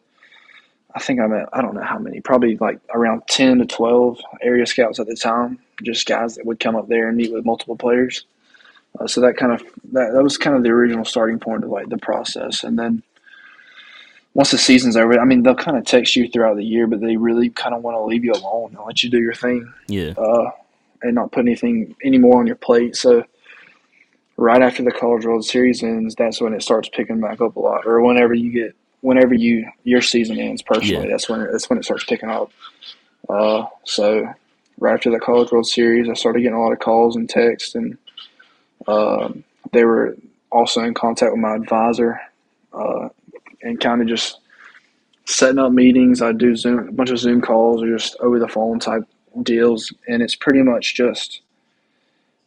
[0.97, 4.19] I think I'm at, I don't know how many, probably like around 10 to 12
[4.41, 7.45] area scouts at the time, just guys that would come up there and meet with
[7.45, 8.25] multiple players.
[8.99, 9.61] Uh, so that kind of,
[9.93, 12.65] that, that was kind of the original starting point of like the process.
[12.65, 13.03] And then
[14.33, 17.03] once the season's over, I mean, they'll kind of text you throughout the year, but
[17.03, 19.71] they really kind of want to leave you alone and let you do your thing.
[19.89, 20.15] Yeah.
[20.17, 20.51] Uh,
[21.03, 22.97] and not put anything any more on your plate.
[22.97, 23.23] So,
[24.39, 27.61] right after the College World Series ends, that's when it starts picking back up a
[27.61, 27.87] lot.
[27.87, 31.11] Or whenever you get, whenever you your season ends personally, Yeah.
[31.11, 32.51] that's when that's when it starts picking up.
[33.29, 34.29] Uh, so
[34.79, 37.75] right after the College World Series, I started getting a lot of calls and texts,
[37.75, 37.99] and
[38.87, 40.17] um, they were
[40.53, 42.21] also in contact with my advisor,
[42.73, 43.09] uh,
[43.63, 44.39] and kind of just
[45.25, 46.23] setting up meetings.
[46.23, 49.03] I do Zoom, a bunch of Zoom calls or just over the phone type
[49.43, 51.41] deals, and it's pretty much just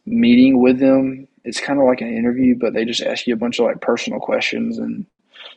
[0.06, 1.28] meeting with them.
[1.44, 3.80] It's kind of like an interview, but they just ask you a bunch of like
[3.80, 5.04] personal questions and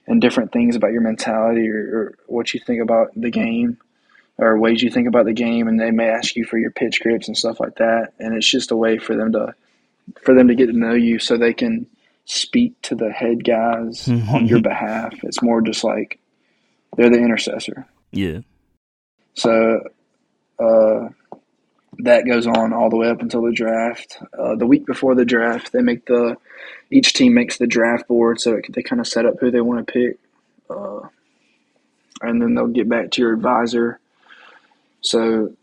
[0.07, 3.77] and different things about your mentality or, or what you think about the game
[4.37, 7.01] or ways you think about the game, and they may ask you for your pitch
[7.01, 8.13] grips and stuff like that.
[8.19, 9.53] And it's just a way for them to
[10.21, 11.87] for them to get to know you, so they can
[12.25, 15.13] speak to the head guys on your behalf.
[15.23, 16.19] It's more just like
[16.97, 17.85] they're the intercessor.
[18.11, 18.39] Yeah.
[19.35, 19.81] So
[20.59, 21.09] uh,
[21.99, 24.17] that goes on all the way up until the draft.
[24.37, 26.37] Uh, the week before the draft, they make the
[26.91, 29.61] each team makes the draft board, so it, they kind of set up who they
[29.61, 30.19] want to pick,
[30.69, 31.01] uh,
[32.21, 33.99] and then they'll get back to your advisor.
[35.01, 35.53] So,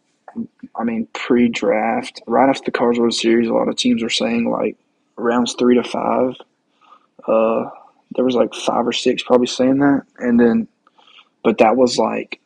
[0.75, 4.51] I mean, pre-draft, right after the Cars World Series, a lot of teams are saying
[4.51, 4.77] like
[5.17, 6.35] rounds three to five.
[7.27, 7.71] Uh,
[8.13, 10.69] there was like five or six probably saying that, and then,
[11.43, 12.41] but that was like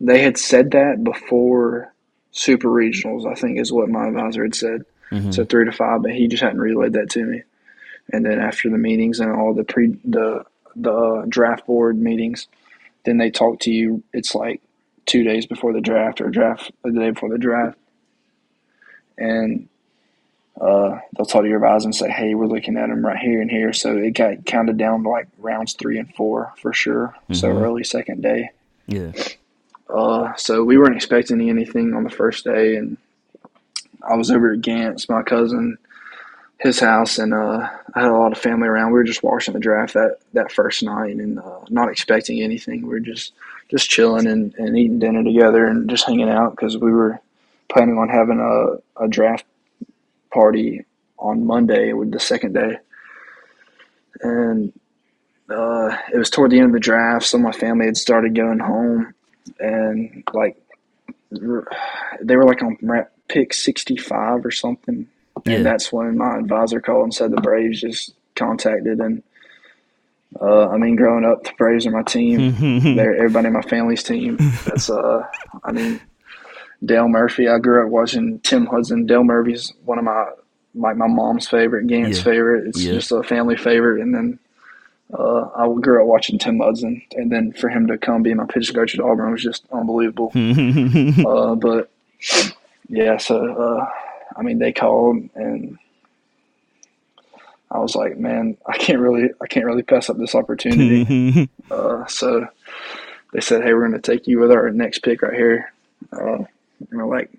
[0.00, 1.92] they had said that before
[2.32, 4.84] super regionals, I think is what my advisor had said.
[5.10, 5.34] Mhm.
[5.34, 6.02] so three to five.
[6.02, 7.42] But he just hadn't relayed that to me.
[8.12, 10.44] And then after the meetings and all the pre the
[10.76, 12.46] the uh, draft board meetings,
[13.04, 14.02] then they talk to you.
[14.12, 14.60] It's like
[15.06, 17.76] two days before the draft or draft the day before the draft,
[19.18, 19.68] and
[20.60, 23.40] uh, they'll talk to your advisor and say, "Hey, we're looking at him right here
[23.40, 27.14] and here." So it got counted down to like rounds three and four for sure.
[27.32, 27.62] So Mhm.
[27.62, 28.50] early second day.
[28.86, 29.12] Yeah.
[29.92, 32.96] Uh, so we weren't expecting anything on the first day, and
[34.02, 35.76] I was over at Gant's, my cousin,
[36.58, 38.92] his house, and uh, I had a lot of family around.
[38.92, 42.82] We were just watching the draft that, that first night, and uh, not expecting anything.
[42.82, 43.32] We were just
[43.70, 47.20] just chilling and, and eating dinner together and just hanging out because we were
[47.68, 49.46] planning on having a, a draft
[50.32, 50.84] party
[51.18, 52.78] on Monday with the second day,
[54.22, 54.72] and
[55.48, 57.26] uh, it was toward the end of the draft.
[57.26, 59.14] So my family had started going home,
[59.58, 60.56] and like
[61.30, 62.76] they were like on
[63.28, 65.06] pick sixty five or something,
[65.46, 65.54] Yeah.
[65.56, 69.22] and that's when my advisor called and said the Braves just contacted and.
[70.40, 72.54] Uh, I mean, growing up, the Braves are my team.
[72.94, 74.36] They're everybody in my family's team.
[74.64, 75.26] That's uh,
[75.64, 76.00] I mean,
[76.84, 77.48] Dale Murphy.
[77.48, 79.06] I grew up watching Tim Hudson.
[79.06, 80.26] Dale Murphy's one of my
[80.76, 82.24] like my mom's favorite, Gant's Yeah.
[82.24, 82.68] favorite.
[82.68, 82.92] It's Yeah.
[82.92, 84.00] just a family favorite.
[84.02, 84.38] And then
[85.12, 88.46] uh, I grew up watching Tim Hudson, and then for him to come be my
[88.46, 90.32] pitching coach at Auburn was just unbelievable.
[91.26, 91.90] uh, but
[92.88, 93.86] yeah, so uh,
[94.36, 95.78] I mean, they called and.
[97.72, 101.48] I was like, man, I can't really, I can't really pass up this opportunity.
[101.70, 102.48] Uh, so
[103.32, 105.72] they said, "Hey, we're going to take you with our next pick right here."
[106.12, 106.48] Uh, and
[106.90, 107.30] we're like,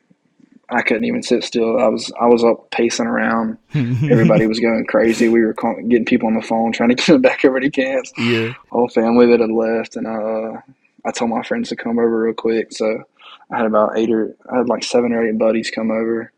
[0.71, 1.79] I couldn't even sit still.
[1.79, 3.57] I was I was up pacing around.
[3.75, 5.27] Everybody was going crazy.
[5.27, 7.69] We were calling, getting people on the phone, trying to get them back over to
[7.69, 8.13] Gant's.
[8.17, 8.53] yeah.
[8.69, 10.61] Whole family that had left, and uh,
[11.05, 12.71] I told my friends to come over real quick.
[12.71, 13.03] So
[13.51, 16.31] I had about eight or I had like seven or eight buddies come over,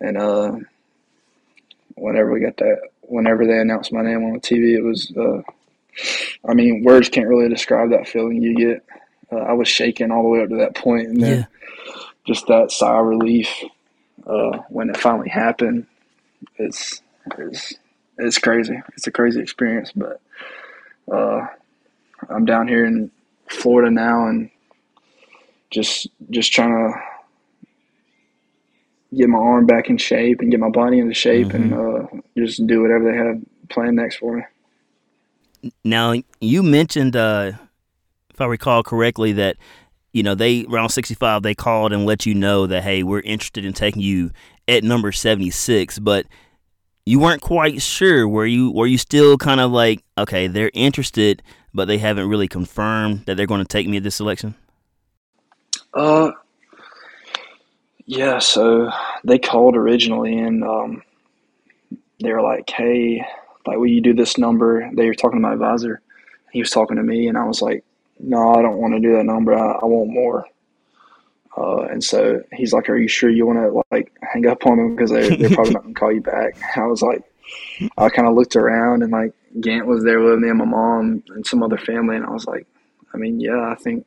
[0.00, 0.56] and uh,
[1.94, 5.10] whenever we got that, whenever they announced my name on the TV, it was.
[5.16, 5.42] Uh,
[6.46, 8.84] I mean, words can't really describe that feeling you get.
[9.32, 11.46] Uh, I was shaking all the way up to that point, and then
[12.26, 13.48] just that sigh of relief
[14.26, 15.86] uh, when it finally happened.
[16.56, 17.02] It's
[17.38, 17.74] it's
[18.18, 18.80] it's crazy.
[18.96, 20.20] It's a crazy experience, but
[21.12, 21.46] uh,
[22.28, 23.10] I'm down here in
[23.48, 24.50] Florida now, and
[25.70, 26.98] just just trying to
[29.16, 32.66] get my arm back in shape and get my body into shape, and uh, just
[32.66, 34.42] do whatever they have planned next for me.
[35.84, 37.52] Now you mentioned, uh,
[38.30, 39.56] if I recall correctly, that
[40.16, 43.20] you know they round sixty five they called and let you know that hey we're
[43.20, 44.30] interested in taking you
[44.66, 46.26] at number seventy six, but
[47.04, 48.26] you weren't quite sure.
[48.26, 48.72] Were you?
[48.72, 53.36] Were you still kind of like okay they're interested, but they haven't really confirmed that
[53.36, 54.54] they're going to take me at this selection?
[55.94, 56.32] Uh,
[58.06, 58.38] yeah.
[58.38, 58.90] So
[59.22, 61.02] they called originally, and um,
[62.20, 63.22] they were like, "Hey,
[63.66, 66.00] like, will you do this number?" They were talking to my advisor.
[66.52, 67.84] He was talking to me, and I was like,
[68.20, 69.54] "No, I don't want to do that number.
[69.54, 70.46] I, I want more."
[71.56, 74.76] Uh, and so he's like, "Are you sure you want to like hang up on
[74.76, 77.22] them because they they're probably not gonna call you back?" I was like,
[77.96, 81.22] I kind of looked around, and like Gant was there with me and my mom
[81.28, 82.66] and some other family, and I was like,
[83.14, 84.04] I mean, yeah, I think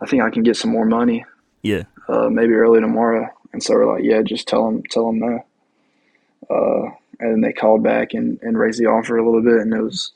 [0.00, 1.24] I think I can get some more money,
[1.62, 1.84] Yeah.
[2.08, 3.28] uh, maybe early tomorrow.
[3.52, 5.44] And so we're like, yeah, just tell them, tell them no.
[6.50, 9.72] Uh, and then they called back and, and raised the offer a little bit, and
[9.72, 10.12] it was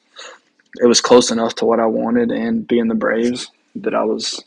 [0.81, 4.43] it was close enough to what I wanted, and being the Braves that I was,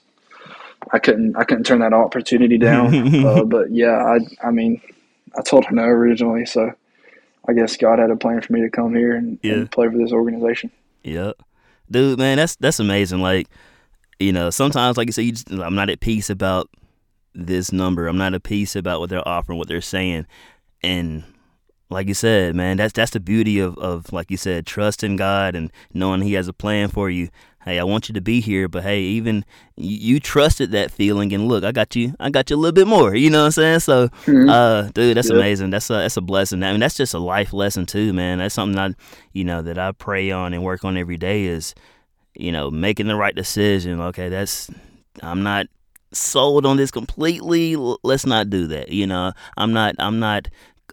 [0.94, 3.26] I couldn't I couldn't turn that opportunity down.
[3.26, 4.82] uh, but yeah, I I mean,
[5.38, 6.72] I told her no originally, so
[7.48, 9.54] I guess God had a plan for me to come here and, Yeah.
[9.54, 10.72] and play for this organization.
[11.04, 11.38] Yep.
[11.90, 13.22] Dude, man, that's that's amazing.
[13.22, 13.48] Like,
[14.20, 16.70] you know, sometimes like you say, you just, I'm not at peace about
[17.34, 18.08] this number.
[18.08, 20.28] I'm not at peace about what they're offering, what they're saying.
[20.84, 21.24] And
[21.90, 25.56] like you said, man, that's that's the beauty of, of like you said, trusting God
[25.56, 27.30] and knowing He has a plan for you.
[27.66, 29.44] Hey, I want you to be here, but hey, even
[29.76, 32.74] you, you trusted that feeling, and look, I got you, I got you a little
[32.74, 33.14] bit more.
[33.16, 33.80] You know what I'm saying?
[33.82, 35.36] So, uh, dude, that's Yeah.
[35.36, 35.70] amazing.
[35.72, 36.64] That's a that's a blessing.
[36.64, 38.38] I mean, that's just a life lesson too, man.
[38.38, 38.94] That's something I,
[39.34, 41.76] you know, that I pray on and work on every day is,
[42.34, 44.00] you know, making the right decision.
[44.00, 44.70] Okay, that's
[45.22, 45.68] I'm not
[46.14, 47.76] sold on this completely.
[48.04, 48.90] Let's not do that.
[48.90, 50.48] You know, I'm not I'm not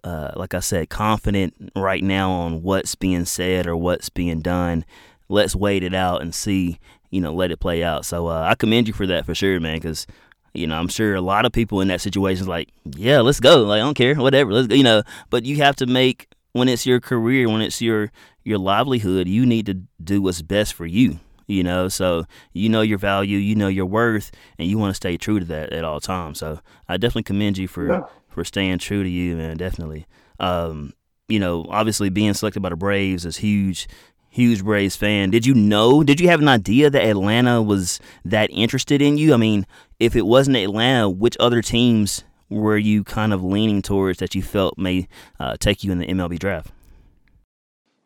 [0.07, 4.85] uh, like I said confident right now on what's being said or what's being done.
[5.29, 6.79] Let's wait it out and see.
[7.11, 8.05] You know, let it play out.
[8.05, 9.79] So uh, I commend you for that for sure, man.
[9.79, 10.07] Because
[10.55, 13.41] you know, I'm sure a lot of people in that situation is like, yeah, let's
[13.41, 13.65] go.
[13.65, 14.53] Like I don't care, whatever.
[14.53, 14.73] Let's.
[14.73, 18.13] You know, but you have to make when it's your career, when it's your
[18.45, 21.19] your livelihood, you need to do what's best for you.
[21.49, 24.95] You know, so you know your value, you know your worth, and you want to
[24.95, 26.39] stay true to that at all times.
[26.39, 28.01] So I definitely commend you for Yeah.
[28.37, 29.57] For staying true to you, man.
[29.57, 30.07] Definitely.
[30.39, 30.93] Um,
[31.27, 33.89] you know, obviously being selected by the Braves is huge.
[34.29, 35.31] Huge Braves fan.
[35.31, 36.03] Did you know?
[36.05, 39.33] Did you have an idea that Atlanta was that interested in you?
[39.33, 39.67] I mean,
[39.99, 44.43] if it wasn't Atlanta, which other teams were you kind of leaning towards that you
[44.43, 45.09] felt may
[45.41, 46.71] uh, take you in the MLB draft?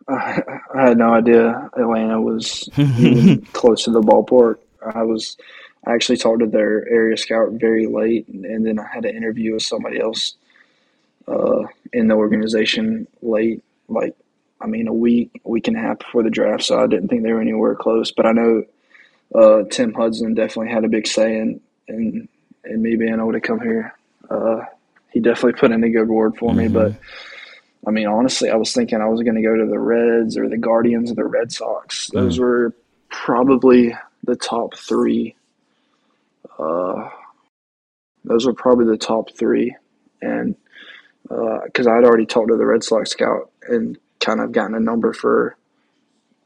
[0.09, 0.41] I,
[0.77, 2.69] I had no idea Atlanta was
[3.53, 4.59] close to the ballpark.
[4.95, 5.37] I was
[5.87, 9.55] I actually talked to their area scout very late, and then I had an interview
[9.55, 10.35] with somebody else
[11.27, 11.63] uh,
[11.93, 14.15] in the organization late, like
[14.61, 16.65] I mean a week, week and a half before the draft.
[16.65, 18.13] So I didn't think they were anywhere close.
[18.13, 18.65] But I know
[19.35, 22.29] uh, Tim Hudson definitely had a big say in in,
[22.65, 23.95] in me being able to come here.
[24.29, 24.61] Uh,
[25.13, 26.95] he definitely put in a good word for me, but.
[27.87, 30.51] I mean, honestly, I was thinking I was going to go to the Reds or
[30.51, 32.11] the Guardians or the Red Sox.
[32.13, 32.41] Those mm.
[32.43, 32.75] were
[33.09, 35.35] probably the top three.
[36.61, 37.09] Uh,
[38.25, 39.75] those were probably the top three,
[40.21, 40.55] and
[41.23, 44.81] because uh, I'd already talked to the Red Sox scout and kind of gotten a
[44.81, 45.57] number for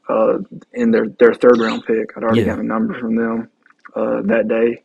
[0.07, 0.37] uh,
[0.73, 2.11] in their their third round pick.
[2.15, 2.47] I'd already yeah.
[2.47, 3.49] gotten a number from them
[3.95, 4.83] uh, that day,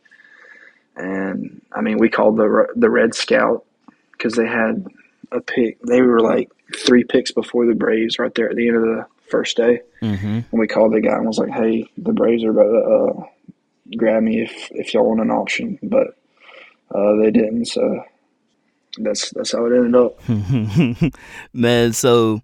[0.95, 3.65] and I mean, we called the the Red Scout
[4.11, 4.85] because they had
[5.31, 5.81] a pick.
[5.81, 9.05] They were like three picks before the Braves, right there at the end of the
[9.29, 9.81] first day.
[10.01, 10.27] Mm-hmm.
[10.27, 13.25] And we called the guy and was like, "Hey, the Braves are about to uh,
[13.97, 16.07] grab me if if y'all want an option," but
[16.93, 17.65] uh, they didn't.
[17.65, 18.03] So
[18.97, 21.13] that's that's how it ended up.
[21.53, 22.41] Man, so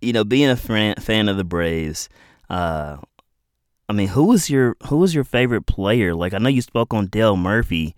[0.00, 2.08] you know, being a fan fan of the Braves.
[2.50, 2.98] Uh,
[3.88, 6.14] I mean, who was your who was your favorite player?
[6.14, 7.94] Like, I know you spoke on Dale Murphy,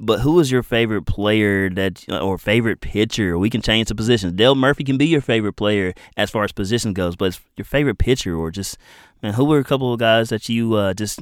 [0.00, 3.38] but who was your favorite player that or favorite pitcher?
[3.38, 4.32] We can change the positions.
[4.34, 7.98] Dale Murphy can be your favorite player as far as position goes, but your favorite
[7.98, 8.78] pitcher or just
[9.22, 11.20] man, who were a couple of guys that you uh, just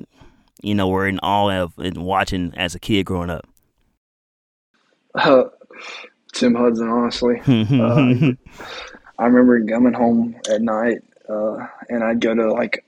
[0.63, 3.47] you know were in awe of and watching as a kid growing up?
[5.15, 5.45] Uh,
[6.33, 7.41] Tim Hudson, honestly.
[7.47, 8.33] uh,
[9.19, 12.85] I remember coming home at night, uh, and I'd go to like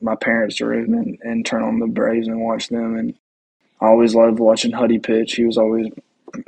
[0.00, 3.14] my parents' room and, and turn on the Braves and watch them, and
[3.80, 5.34] I always loved watching Huddy pitch.
[5.34, 5.88] He was always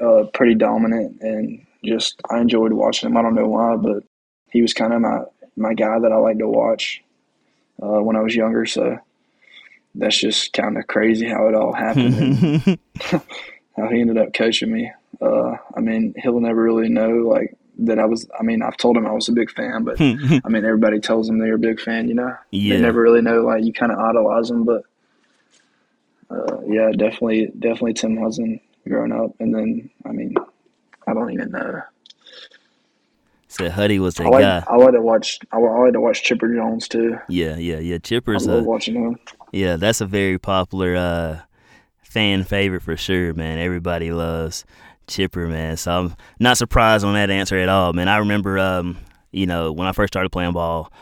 [0.00, 3.16] uh, pretty dominant, and just I enjoyed watching him.
[3.16, 4.04] I don't know why, but
[4.50, 5.20] he was kind of my
[5.56, 7.02] my guy that I liked to watch
[7.82, 8.66] uh, when I was younger.
[8.66, 8.98] So
[9.94, 12.78] that's just kind of crazy how it all happened.
[13.76, 14.90] how he ended up coaching me.
[15.20, 18.28] Uh, I mean, he'll never really know like that I was.
[18.38, 21.28] I mean, I've told him I was a big fan, but I mean, everybody tells
[21.28, 22.08] him they're a big fan.
[22.08, 22.76] You know, yeah.
[22.76, 23.42] they never really know.
[23.42, 24.82] Like you kind of idolize them, but
[26.30, 30.34] uh, yeah, definitely, definitely Tim Hudson growing up, and then I mean,
[31.06, 31.82] I don't even know.
[33.56, 34.64] Said Huddy was that I like, guy.
[34.66, 35.38] I like to watch.
[35.52, 37.18] I, I like to watch Chipper Jones too.
[37.28, 37.98] Yeah, yeah, yeah.
[37.98, 38.48] Chipper's.
[38.48, 39.18] I love watching him.
[39.52, 41.40] Yeah, that's a very popular uh,
[42.02, 43.60] fan favorite for sure, man.
[43.60, 44.64] Everybody loves
[45.06, 45.76] Chipper, man.
[45.76, 48.08] So I'm not surprised on that answer at all, man.
[48.08, 48.98] I remember, um,
[49.30, 50.92] you know, when I first started playing ball,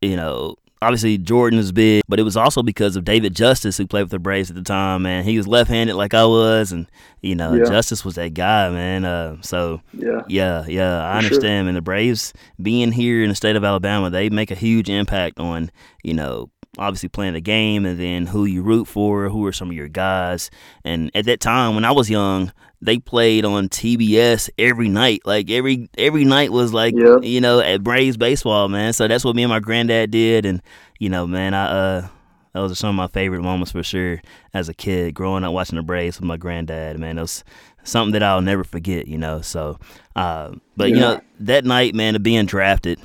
[0.00, 3.86] you know, obviously Jordan was big, but it was also because of David Justice who
[3.86, 5.24] played with the Braves at the time, man.
[5.24, 6.86] He was left-handed like I was, and
[7.20, 7.64] you know yeah.
[7.64, 9.04] Justice was that guy, man.
[9.04, 11.64] Uh, so yeah, yeah, yeah, I For understand.
[11.64, 11.68] Sure.
[11.68, 15.38] And the Braves being here in the state of Alabama, they make a huge impact
[15.38, 15.70] on
[16.02, 19.68] you know obviously playing the game and then who you root for, who are some
[19.68, 20.50] of your guys.
[20.84, 22.50] And at that time when I was young,
[22.82, 25.22] they played on TBS every night.
[25.24, 28.92] Like every every night was like you know at Braves baseball, man.
[28.92, 30.60] So that's what me and my granddad did and
[30.98, 32.08] you know, man, I uh
[32.52, 34.20] those are some of my favorite moments for sure
[34.52, 37.16] as a kid growing up watching the Braves with my granddad, man.
[37.16, 37.44] It was
[37.84, 39.40] something that I'll never forget, you know.
[39.40, 39.78] So
[40.16, 40.94] uh but yeah.
[40.94, 42.98] you know, that night, man, of being drafted,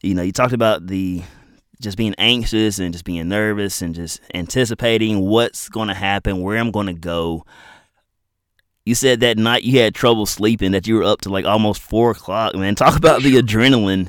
[0.00, 1.22] you know, you talked about the
[1.82, 6.56] just being anxious and just being nervous and just anticipating what's going to happen, where
[6.56, 7.44] I'm going to go.
[8.84, 11.80] You said that night you had trouble sleeping, that you were up to like almost
[11.80, 12.74] four o'clock, man.
[12.74, 14.08] Talk about the adrenaline.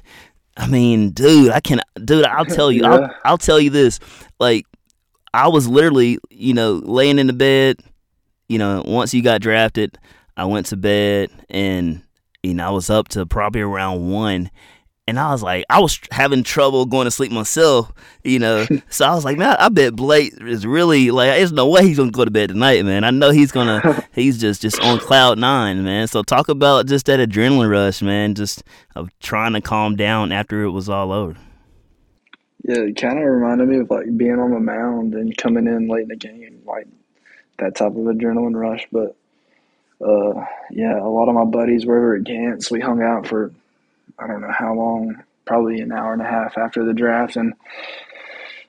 [0.58, 2.92] I mean, dude, I can, dude, I'll tell you, yeah.
[2.92, 4.00] I'll, I'll tell you this.
[4.40, 4.66] Like,
[5.34, 7.80] I was literally, you know, laying in the bed.
[8.50, 9.98] You know, once you got drafted,
[10.38, 12.04] I went to bed and,
[12.44, 14.52] you know, I was up to probably around one
[15.06, 17.92] and I was like, I was having trouble going to sleep myself,
[18.24, 18.66] you know.
[18.90, 21.98] so I was like, man, I bet Blake is really like, there's no way he's
[21.98, 23.04] gonna go to bed tonight, man.
[23.04, 26.08] I know he's gonna, he's just just on cloud nine, man.
[26.08, 28.64] So talk about just that adrenaline rush, man, just
[28.96, 31.36] of trying to calm down after it was all over.
[32.64, 35.90] Yeah, it kind of reminded me of like being on the mound and coming in
[35.90, 36.88] late in the game, like
[37.58, 38.88] that type of adrenaline rush.
[38.90, 39.18] But
[40.00, 42.72] uh, yeah, a lot of my buddies were over at Gant's.
[42.72, 43.52] We hung out for
[44.20, 47.54] I don't know how long, probably an hour and a half after the draft, and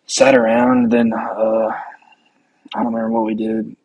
[0.07, 0.91] sat around.
[0.91, 1.69] Then uh,
[2.75, 3.77] I don't remember what we did.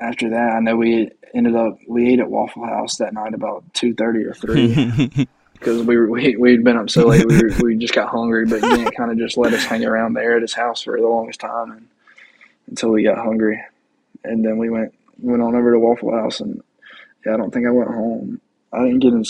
[0.00, 3.64] after that, I know we ended up we ate at Waffle House that night about
[3.74, 7.50] two thirty or three because we were, we we'd been up so late we were,
[7.62, 8.46] we just got hungry.
[8.46, 11.06] But Gant kind of just let us hang around there at his house for the
[11.06, 11.88] longest time and,
[12.68, 13.62] until we got hungry,
[14.24, 16.62] and then we went went on over to Waffle House and
[17.26, 18.40] yeah, I don't think I went home.
[18.72, 19.24] I didn't get in.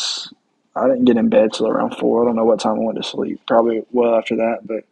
[0.78, 2.22] I didn't get in bed till around four.
[2.22, 3.40] I don't know what time I went to sleep.
[3.46, 4.84] Probably well after that, but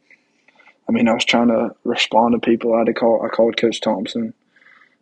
[0.89, 2.75] I mean, I was trying to respond to people.
[2.75, 3.23] I had to call.
[3.25, 4.35] I called Coach Thompson.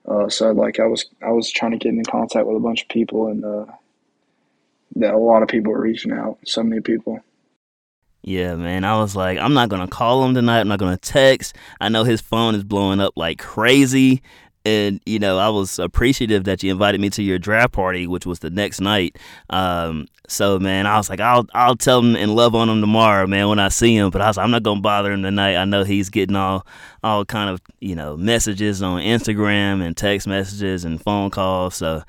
[0.07, 2.82] Uh, so like I was, I was trying to get in contact with a bunch
[2.82, 3.66] of people, and uh,
[4.97, 6.39] that a lot of people were reaching out.
[6.45, 7.20] So many people.
[8.22, 8.85] Yeah, man.
[8.85, 10.61] I was like, I'm not gonna call him tonight.
[10.61, 11.57] I'm not gonna text.
[11.78, 14.22] I know his phone is blowing up like crazy,
[14.65, 18.27] and you know I was appreciative that you invited me to your draft party, which
[18.27, 19.19] was the next night.
[19.51, 23.27] Um, so man, I was like, I'll I'll tell him and love on him tomorrow,
[23.27, 24.11] man, when I see him.
[24.11, 25.57] But I was like, I'm not gonna bother him tonight.
[25.57, 26.67] I know he's getting all
[27.03, 31.75] all kind of you know messages on Instagram and text messages and phone calls.
[31.75, 32.03] So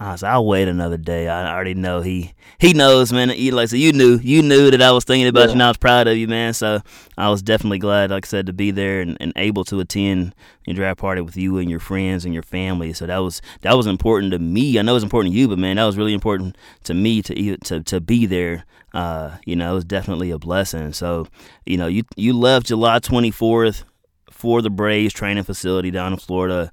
[0.00, 1.26] I was, I'll wait another day.
[1.26, 3.30] I already know he he knows, man.
[3.30, 5.46] He, like so, you knew you knew that I was thinking about yeah.
[5.46, 6.54] you, and I was proud of you, man.
[6.54, 6.80] So
[7.16, 10.36] I was definitely glad, like I said, to be there and, and able to attend
[10.66, 12.92] your draft party with you and your friends and your family.
[12.92, 14.78] So that was that was important to me.
[14.78, 17.56] I know it's important to you, but man, that was really important to me to
[17.56, 18.64] to to be there.
[18.94, 20.92] Uh, you know, it was definitely a blessing.
[20.92, 21.26] So
[21.66, 23.82] you know, you you left July twenty fourth
[24.30, 26.70] for the Braves training facility down in Florida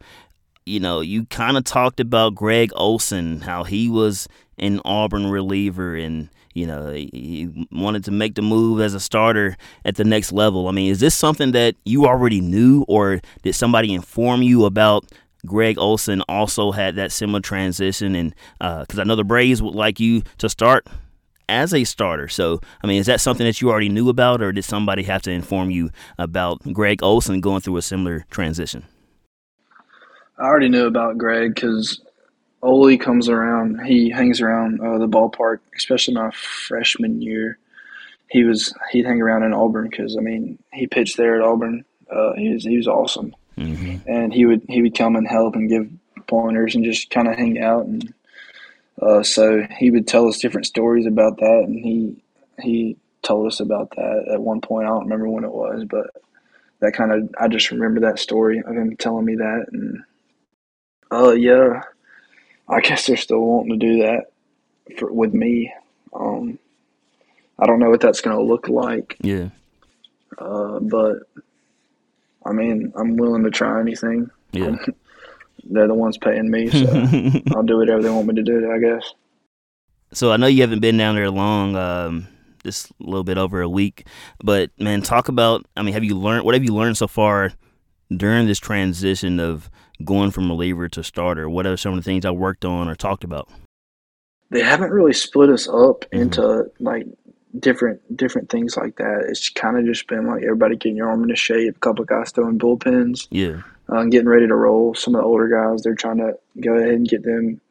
[0.65, 5.95] you know, you kind of talked about Gregg Olson, how he was an Auburn reliever
[5.95, 10.31] and, you know, he wanted to make the move as a starter at the next
[10.31, 10.67] level.
[10.67, 15.05] I mean, is this something that you already knew or did somebody inform you about
[15.45, 18.15] Gregg Olson also had that similar transition?
[18.15, 20.87] And because uh, I know the Braves would like you to start
[21.47, 22.27] as a starter.
[22.27, 25.21] So, I mean, is that something that you already knew about, or did somebody have
[25.23, 28.83] to inform you about Gregg Olson going through a similar transition?
[30.37, 32.01] I already knew about Gregg because
[32.61, 33.85] Oli comes around.
[33.85, 37.57] He hangs around uh, the ballpark, especially my freshman year.
[38.29, 41.85] He was he'd hang around in Auburn because I mean he pitched there at Auburn.
[42.11, 44.09] Uh, he was he was awesome, mm-hmm.
[44.09, 45.89] and he would he would come and help and give
[46.27, 48.11] pointers and just kind of hang out and
[48.99, 52.15] uh, so he would tell us different stories about that and he
[52.59, 54.85] he told us about that at one point.
[54.85, 56.07] I don't remember when it was, but
[56.79, 60.03] that kind of I just remember that story of him telling me that and
[61.11, 61.83] uh, yeah,
[62.67, 64.31] I guess they're still wanting to do that
[64.97, 65.73] for with me.
[66.13, 66.59] Um,
[67.59, 69.17] I don't know what that's going to look like.
[69.21, 69.49] Yeah.
[70.37, 71.19] Uh, but
[72.45, 74.29] I mean, I'm willing to try anything.
[74.51, 74.75] Yeah.
[75.67, 76.85] They're the ones paying me, so
[77.55, 78.71] I'll do whatever they want me to do.
[78.71, 79.13] I guess.
[80.13, 81.75] So I know you haven't been down there long.
[81.75, 82.27] Um,
[82.63, 84.05] just a little bit over a week,
[84.43, 85.65] but man, talk about.
[85.75, 86.45] I mean, have you learned?
[86.45, 87.51] What have you learned so far
[88.15, 89.71] during this transition of
[90.03, 91.49] going from reliever to starter?
[91.49, 93.49] What are some of the things I worked on or talked about?
[94.49, 96.21] They haven't really split us up mm-hmm.
[96.21, 97.07] into like
[97.59, 99.25] different different things like that.
[99.29, 101.75] It's kind of just been like everybody getting your arm into shape.
[101.75, 103.27] A couple of guys throwing bullpens.
[103.29, 103.61] Yeah.
[103.87, 104.95] Uh, getting ready to roll.
[104.95, 107.61] Some of the older guys, they're trying to go ahead and get them,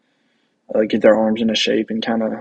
[0.72, 2.33] uh, get their arms in into shape and kind of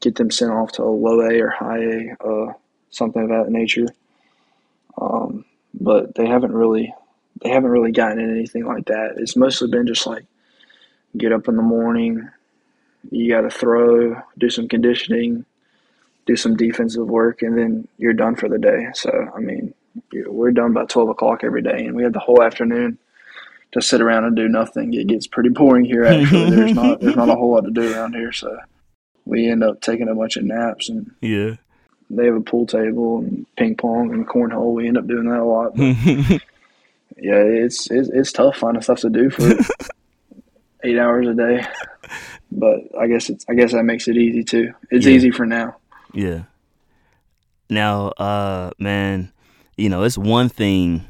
[0.00, 2.52] get them sent off to a low A or high A, uh,
[2.90, 3.86] something of that nature.
[5.00, 5.44] Um,
[5.74, 6.94] but they haven't really
[7.42, 9.14] they haven't really gotten in anything like that.
[9.16, 10.24] It's mostly been just like
[11.16, 12.28] get up in the morning,
[13.10, 15.44] you got to throw, do some conditioning,
[16.26, 18.86] do some defensive work, and then you're done for the day.
[18.94, 19.74] So, I mean,
[20.26, 22.98] we're done by 12 o'clock every day, and we have the whole afternoon
[23.72, 24.94] to sit around and do nothing.
[24.94, 26.50] It gets pretty boring here, actually.
[26.50, 28.32] there's, not, there's not a whole lot to do around here.
[28.32, 28.56] So,
[29.24, 31.56] we end up taking a bunch of naps and yeah.
[32.10, 34.74] They have a pool table and ping pong and cornhole.
[34.74, 35.72] We end up doing that a lot.
[37.22, 39.52] yeah, it's, it's it's tough finding stuff to do for
[40.84, 41.64] eight hours a day.
[42.50, 44.72] But I guess it's I guess that makes it easy too.
[44.90, 45.12] It's yeah.
[45.12, 45.76] easy for now.
[46.12, 46.42] Yeah.
[47.70, 49.32] Now, uh, man,
[49.76, 51.06] you know, it's one thing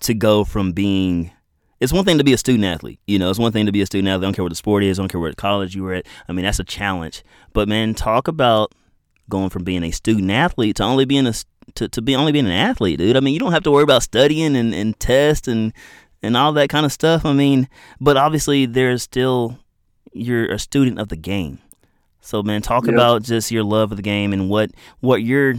[0.00, 1.32] to go from being
[1.80, 3.00] it's one thing to be a student athlete.
[3.06, 4.24] You know, it's one thing to be a student athlete.
[4.24, 4.98] I don't care what the sport is.
[4.98, 6.06] I don't care what college you were at.
[6.28, 7.24] I mean, that's a challenge.
[7.52, 8.72] But man, talk about
[9.28, 11.34] going from being a student athlete to only being a
[11.74, 13.16] to, to be only being an athlete, dude.
[13.16, 15.72] I mean, you don't have to worry about studying and, and tests and
[16.22, 17.24] and all that kind of stuff.
[17.24, 17.68] I mean,
[18.00, 19.58] but obviously there's still
[20.12, 21.58] you're a student of the game.
[22.20, 22.94] So man, talk yep.
[22.94, 25.54] about just your love of the game and what what you're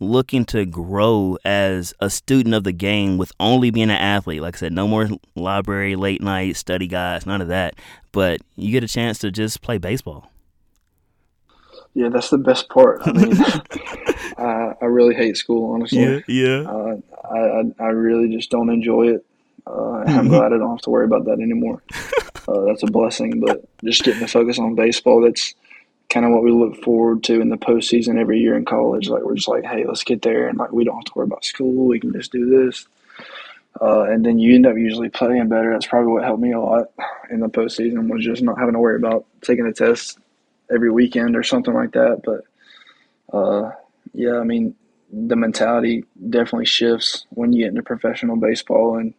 [0.00, 4.42] looking to grow as a student of the game with only being an athlete.
[4.42, 7.74] Like I said, no more library late night study guys, none of that.
[8.10, 10.31] But you get a chance to just play baseball.
[11.94, 13.02] Yeah, that's the best part.
[13.04, 13.36] I mean,
[14.38, 16.00] I, I really hate school, honestly.
[16.00, 16.60] Yeah, yeah.
[16.62, 16.96] Uh,
[17.30, 19.26] I, I, I really just don't enjoy it.
[19.66, 21.82] Uh, I'm glad I don't have to worry about that anymore.
[22.48, 23.40] uh, that's a blessing.
[23.40, 25.54] But just getting to focus on baseball, that's
[26.08, 29.08] kind of what we look forward to in the postseason every year in college.
[29.08, 31.26] Like we're just like, hey, let's get there, and like we don't have to worry
[31.26, 31.86] about school.
[31.86, 32.86] We can just do this.
[33.80, 35.72] Uh, and then you end up usually playing better.
[35.72, 36.90] That's probably what helped me a lot
[37.30, 40.18] in the postseason was just not having to worry about taking a test
[40.72, 42.22] every weekend or something like that.
[42.24, 43.70] But uh,
[44.12, 44.74] yeah, I mean,
[45.12, 49.14] the mentality definitely shifts when you get into professional baseball, and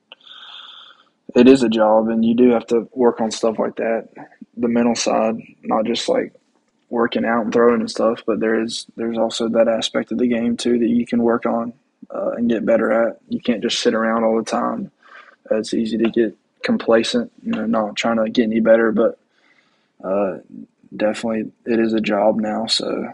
[1.35, 4.09] it is a job, and you do have to work on stuff like that,
[4.57, 6.33] the mental side, not just like
[6.89, 10.27] working out and throwing and stuff, but there is there's also that aspect of the
[10.27, 11.73] game too that you can work on
[12.13, 13.19] uh, and get better at.
[13.29, 14.91] You can't just sit around all the time.
[15.49, 19.19] It's easy to get complacent, you know, not trying to get any better, but
[20.03, 20.37] uh,
[20.95, 22.65] definitely it is a job now.
[22.65, 23.09] So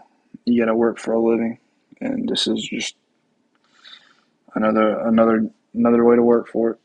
[0.45, 1.59] you got to work for a living,
[1.99, 2.95] and this is just
[4.55, 6.80] another another another way to work for it.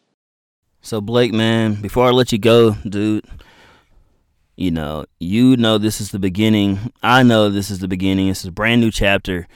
[0.80, 3.24] So Blake, man, before I let you go, dude,
[4.56, 6.92] you know, you know this is the beginning.
[7.02, 8.28] I know this is the beginning.
[8.28, 9.46] This is a brand new chapter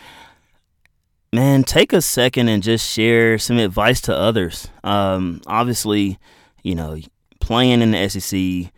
[1.33, 4.69] man, take a second and just share some advice to others.
[4.85, 6.19] Um, obviously,
[6.63, 6.99] you know,
[7.41, 8.73] playing in the SEC,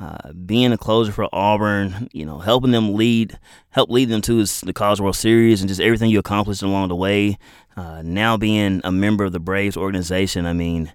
[0.00, 3.38] uh, being a closer for Auburn, you know, helping them lead,
[3.70, 6.96] help lead them to the College World Series and just everything you accomplished along the
[6.96, 7.38] way.
[7.76, 10.92] Uh, now being a member of the Braves organization, I mean,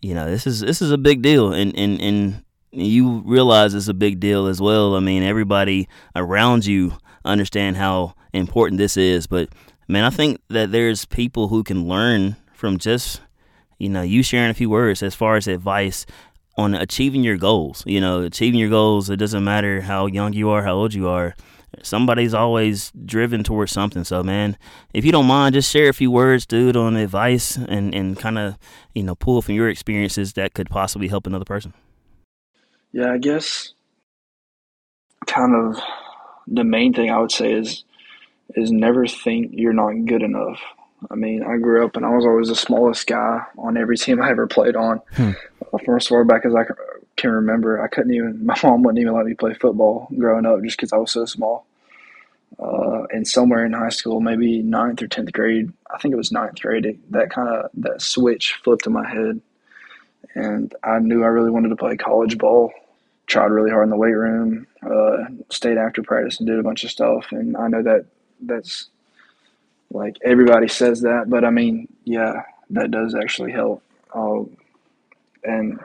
[0.00, 3.88] you know, this is this is a big deal, and and and you realize it's
[3.88, 4.94] a big deal as well.
[4.94, 9.48] I mean, everybody around you understand how important this is, but
[9.88, 13.20] man, I think that there's people who can learn from just,
[13.78, 16.06] you know, you sharing a few words as far as advice
[16.58, 17.84] on achieving your goals.
[17.86, 21.08] You know, achieving your goals, it doesn't matter how young you are, how old you
[21.08, 21.34] are.
[21.82, 24.02] Somebody's always driven towards something.
[24.02, 24.58] So, man,
[24.92, 28.38] if you don't mind, just share a few words, dude, on advice and, and kind
[28.38, 28.58] of,
[28.94, 31.72] you know, pull from your experiences that could possibly help another person.
[32.90, 33.74] Yeah, I guess
[35.26, 35.80] kind of
[36.46, 37.84] the main thing I would say is
[38.56, 40.58] is never think you're not good enough.
[41.10, 44.20] I mean, I grew up and I was always the smallest guy on every team
[44.22, 45.00] I ever played on.
[45.14, 45.32] Hmm.
[45.84, 46.64] From as far back as I
[47.16, 50.62] can remember, I couldn't even, my mom wouldn't even let me play football growing up
[50.62, 51.66] just because I was so small.
[52.58, 56.32] Uh, and somewhere in high school, maybe ninth or 10th grade, I think it was
[56.32, 59.40] ninth grade, it, that kind of, that switch flipped in my head.
[60.34, 62.72] And I knew I really wanted to play college ball.
[63.26, 66.82] Tried really hard in the weight room, uh, stayed after practice and did a bunch
[66.82, 67.26] of stuff.
[67.30, 68.06] And I know that
[68.40, 68.88] that's
[69.90, 73.82] like everybody says that, but I mean, yeah, that does actually help.
[74.14, 74.44] Uh,
[75.44, 75.78] and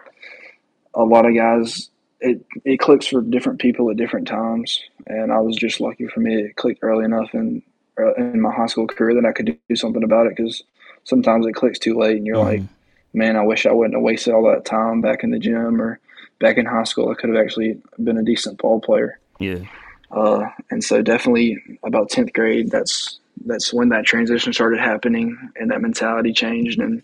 [0.93, 1.89] a lot of guys,
[2.19, 4.81] it it clicks for different people at different times.
[5.07, 7.63] And I was just lucky for me; it clicked early enough in
[7.99, 10.35] uh, in my high school career that I could do something about it.
[10.35, 10.63] Because
[11.03, 12.61] sometimes it clicks too late, and you're mm-hmm.
[12.61, 12.69] like,
[13.13, 15.99] man, I wish I wouldn't have wasted all that time back in the gym or
[16.39, 17.09] back in high school.
[17.09, 19.19] I could have actually been a decent ball player.
[19.39, 19.63] Yeah.
[20.11, 25.71] Uh, and so definitely about 10th grade, that's, that's when that transition started happening and
[25.71, 26.79] that mentality changed.
[26.79, 27.03] And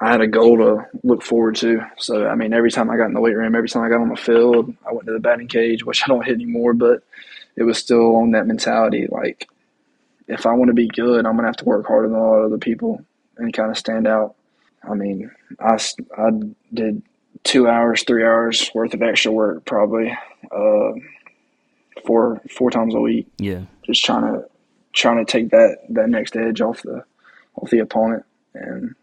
[0.00, 1.80] I had a goal to look forward to.
[1.98, 4.00] So, I mean, every time I got in the weight room, every time I got
[4.00, 7.02] on the field, I went to the batting cage, which I don't hit anymore, but
[7.56, 9.08] it was still on that mentality.
[9.10, 9.48] Like,
[10.26, 12.22] if I want to be good, I'm going to have to work harder than a
[12.22, 13.04] lot of other people
[13.36, 14.34] and kind of stand out.
[14.88, 15.78] I mean, I,
[16.16, 16.30] I
[16.72, 17.02] did
[17.44, 20.16] two hours, three hours worth of extra work probably.
[20.50, 20.92] Uh,
[22.04, 23.26] four four times a week.
[23.38, 24.44] Yeah, just trying to
[24.92, 27.04] trying to take that that next edge off the
[27.54, 28.24] off the opponent,
[28.54, 28.94] and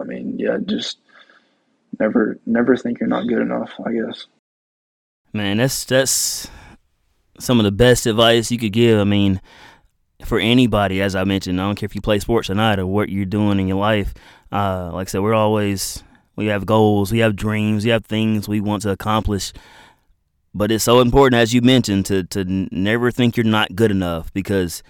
[0.00, 0.98] I mean, yeah, just
[1.98, 3.72] never never think you're not good enough.
[3.84, 4.26] I guess.
[5.32, 6.48] Man, that's that's
[7.38, 8.98] some of the best advice you could give.
[8.98, 9.40] I mean,
[10.24, 12.86] for anybody, as I mentioned, I don't care if you play sports or not, or
[12.86, 14.14] what you're doing in your life.
[14.50, 16.02] Uh, like I said, we're always
[16.36, 19.52] we have goals, we have dreams, we have things we want to accomplish
[20.54, 24.32] but it's so important, as you mentioned, to to never think you're not good enough
[24.32, 24.82] because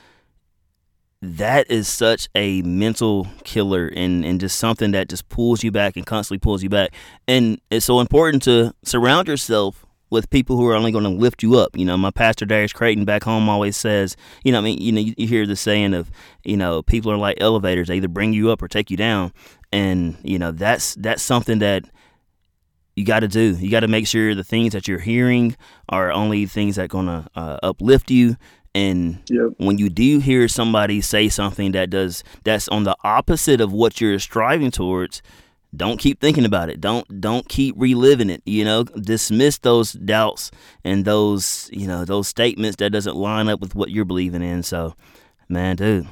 [1.22, 5.96] that is such a mental killer and, and just something that just pulls you back
[5.96, 6.92] and constantly pulls you back.
[7.28, 11.42] And it's so important to surround yourself with people who are only going to lift
[11.42, 11.76] you up.
[11.76, 14.90] You know, my pastor Darius Creighton back home always says, you know, I mean, you
[14.90, 16.10] know, you, you hear the saying of,
[16.42, 19.32] you know, people are like elevators; they either bring you up or take you down.
[19.72, 21.84] And you know, that's that's something that
[22.94, 23.56] you got to do.
[23.56, 25.56] You got to make sure the things that you're hearing
[25.88, 28.36] are only things that going to uh, uplift you.
[28.74, 29.52] And yep.
[29.58, 34.00] when you do hear somebody say something that does that's on the opposite of what
[34.00, 35.20] you're striving towards,
[35.74, 36.80] don't keep thinking about it.
[36.80, 38.42] Don't don't keep reliving it.
[38.46, 40.50] You know, dismiss those doubts
[40.84, 44.62] and those you know those statements that doesn't line up with what you're believing in.
[44.62, 44.94] So,
[45.50, 46.08] man, dude,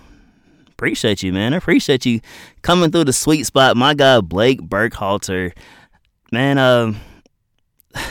[0.69, 1.55] appreciate you, man.
[1.55, 2.21] I appreciate you
[2.61, 3.77] coming through the sweet spot.
[3.77, 5.53] My guy Blake Burkhalter
[6.31, 6.93] man, uh,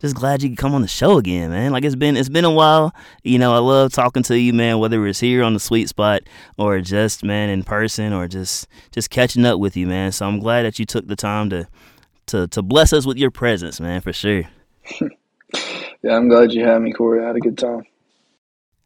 [0.00, 1.72] just glad you could come on the show again, man.
[1.72, 2.94] Like it's been it's been a while.
[3.22, 4.78] You know, I love talking to you, man.
[4.78, 6.22] Whether it's here on the sweet spot
[6.56, 10.12] or just man in person or just just catching up with you, man.
[10.12, 11.68] So I'm glad that you took the time to
[12.26, 14.44] to to bless us with your presence, man, for sure.
[16.02, 17.22] yeah, I'm glad you had me, Corey.
[17.22, 17.84] I had a good time.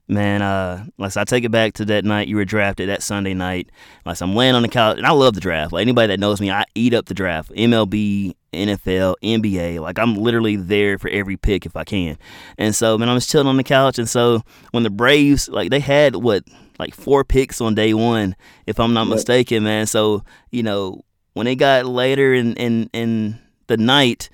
[0.09, 3.35] Man, uh, like I take it back to that night you were drafted, that Sunday
[3.35, 3.71] night.
[4.05, 5.73] Like I'm laying on the couch, and I love the draft.
[5.73, 7.51] Like anybody that knows me, I eat up the draft.
[7.53, 9.81] MLB, NFL, NBA.
[9.81, 12.19] Like I'm literally there for every pick if I can.
[12.59, 13.99] And so, man, I'm just chilling on the couch.
[13.99, 14.43] And so
[14.73, 16.45] when the Braves, like they had what,
[16.79, 18.35] like four picks on day one,
[18.67, 19.87] if I'm not mistaken, man.
[19.87, 24.29] So you know when they got later in in in the night,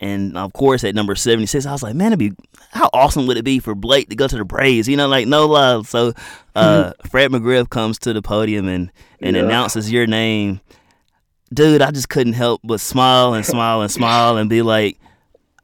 [0.00, 2.32] and of course at number 76, I was like, man, it'd be
[2.70, 4.88] how awesome would it be for Blake to go to the Braves?
[4.88, 5.88] You know, like no love.
[5.88, 6.12] So
[6.54, 7.08] uh, mm-hmm.
[7.08, 9.42] Fred McGriff comes to the podium and and yeah.
[9.42, 10.60] announces your name
[11.54, 14.98] dude, I just couldn't help but smile and smile and smile and be like,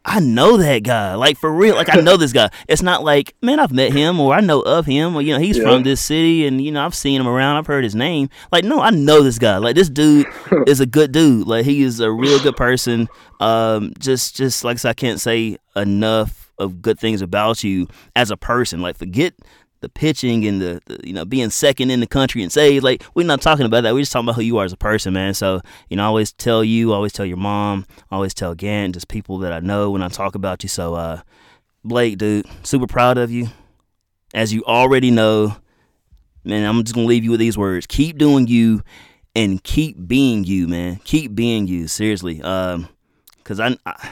[0.05, 1.15] I know that guy.
[1.15, 1.75] Like for real.
[1.75, 2.49] Like I know this guy.
[2.67, 5.39] It's not like, man, I've met him or I know of him or you know,
[5.39, 5.65] he's yeah.
[5.65, 8.31] from this city and you know, I've seen him around, I've heard his name.
[8.51, 9.59] Like, no, I know this guy.
[9.59, 10.27] Like this dude
[10.67, 11.47] is a good dude.
[11.47, 13.09] Like he is a real good person.
[13.41, 17.87] Um, just just like I can't say enough of good things about you
[18.17, 18.81] as a person.
[18.81, 19.35] Like forget
[19.81, 23.05] the pitching and the, the, you know being second in the country and say like
[23.15, 23.95] we're not talking about that.
[23.95, 25.35] We're just talking about who you are as a person man.
[25.35, 29.09] So you know I always tell you always tell your mom always tell Gant just
[29.09, 30.69] people that I know when I talk about you.
[30.69, 31.21] So uh
[31.85, 33.49] Blake dude super proud of you.
[34.35, 35.57] As you already know
[36.45, 37.87] man I'm just gonna leave you with these words.
[37.87, 38.83] Keep doing you
[39.37, 40.97] and keep being you man.
[41.05, 42.43] Keep being you seriously.
[42.43, 42.89] Um
[43.39, 44.11] because I, I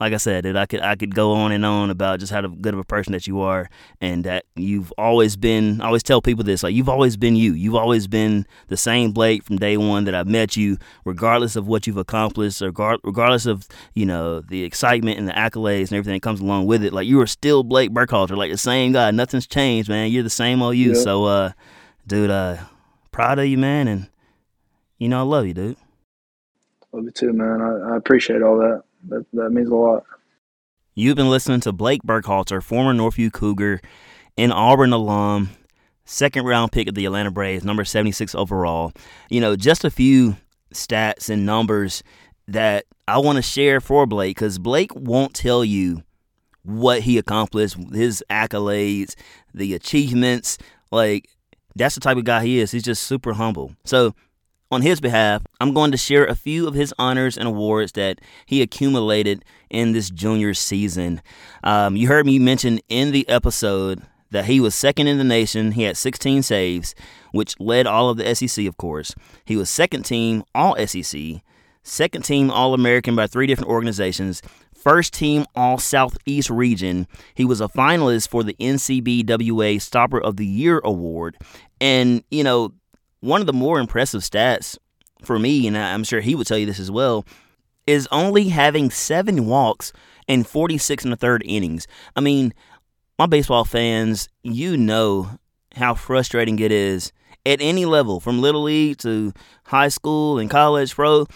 [0.00, 2.40] like I said, that I could I could go on and on about just how
[2.42, 3.70] good of a person that you are,
[4.00, 5.80] and that you've always been.
[5.80, 7.52] I always tell people this: like you've always been you.
[7.52, 11.68] You've always been the same Blake from day one that I've met you, regardless of
[11.68, 12.72] what you've accomplished, or
[13.04, 16.82] regardless of you know the excitement and the accolades and everything that comes along with
[16.82, 16.92] it.
[16.92, 19.12] Like you are still Blake Burkhalter, like the same guy.
[19.12, 20.10] Nothing's changed, man.
[20.10, 20.96] You're the same old you.
[20.96, 21.52] So, uh,
[22.06, 22.56] dude, uh,
[23.12, 24.08] proud of you, man, and
[24.98, 25.76] you know I love you, dude.
[26.92, 27.60] Love you too, man.
[27.62, 30.04] I, I appreciate all that that, that means a lot.
[30.94, 33.80] You've been listening to Blake Burkhalter, former Northview Cougar
[34.38, 35.50] and Auburn alum,
[36.04, 38.92] second round pick of the Atlanta Braves, number 76 overall.
[39.28, 40.36] You know, just a few
[40.72, 42.02] stats and numbers
[42.46, 46.02] that I want to share for Blake because Blake won't tell you
[46.62, 49.14] what he accomplished, his accolades,
[49.52, 50.58] the achievements.
[50.90, 51.28] Like,
[51.74, 52.70] that's the type of guy he is.
[52.70, 53.74] He's just super humble.
[53.84, 54.14] So,
[54.70, 58.20] on his behalf, I'm going to share a few of his honors and awards that
[58.46, 61.22] he accumulated in this junior season.
[61.62, 65.72] Um, you heard me mention in the episode that he was second in the nation.
[65.72, 66.94] He had 16 saves,
[67.32, 69.14] which led all of the SEC, of course.
[69.44, 71.20] He was second team All SEC,
[71.82, 74.42] second team All American by three different organizations,
[74.74, 77.06] first team All Southeast region.
[77.34, 81.36] He was a finalist for the NCBWA Stopper of the Year award.
[81.80, 82.72] And, you know,
[83.24, 84.76] one of the more impressive stats
[85.22, 87.24] for me, and I'm sure he would tell you this as well,
[87.86, 89.92] is only having seven walks
[90.28, 91.86] in 46 and a third innings.
[92.14, 92.52] I mean,
[93.18, 95.38] my baseball fans, you know
[95.74, 97.12] how frustrating it is
[97.46, 99.32] at any level, from little league to
[99.64, 101.26] high school and college pro.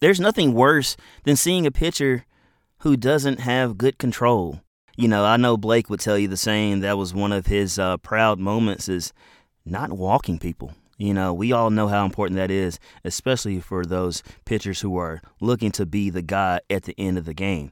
[0.00, 2.26] There's nothing worse than seeing a pitcher
[2.80, 4.60] who doesn't have good control.
[4.96, 6.80] You know, I know Blake would tell you the same.
[6.80, 9.14] That was one of his uh, proud moments is
[9.64, 10.74] not walking people.
[10.98, 15.20] You know, we all know how important that is, especially for those pitchers who are
[15.40, 17.70] looking to be the guy at the end of the game.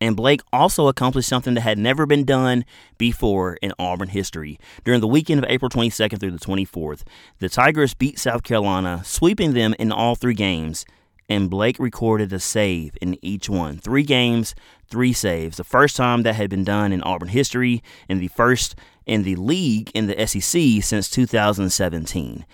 [0.00, 2.64] And Blake also accomplished something that had never been done
[2.98, 4.58] before in Auburn history.
[4.84, 7.04] During the weekend of April 22nd through the 24th,
[7.38, 10.84] the Tigers beat South Carolina, sweeping them in all three games,
[11.28, 13.78] and Blake recorded a save in each one.
[13.78, 14.54] Three games,
[14.88, 15.56] three saves.
[15.56, 18.74] The first time that had been done in Auburn history, and the first
[19.06, 22.44] in the league in the SEC since 2017.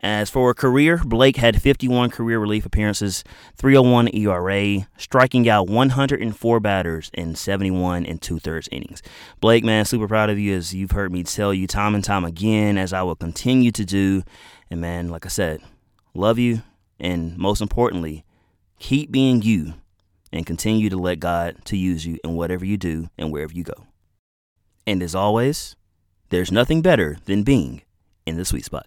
[0.00, 3.24] As for a career, Blake had 51 career relief appearances,
[3.56, 9.02] 301 ERA, striking out 104 batters in 71 and two thirds innings.
[9.40, 12.24] Blake, man, super proud of you as you've heard me tell you time and time
[12.24, 14.22] again, as I will continue to do.
[14.70, 15.62] And man, like I said,
[16.14, 16.62] love you,
[17.00, 18.24] and most importantly,
[18.78, 19.74] keep being you
[20.32, 23.64] and continue to let God to use you in whatever you do and wherever you
[23.64, 23.86] go.
[24.86, 25.74] And as always,
[26.30, 27.82] there's nothing better than being
[28.26, 28.86] in the sweet spot.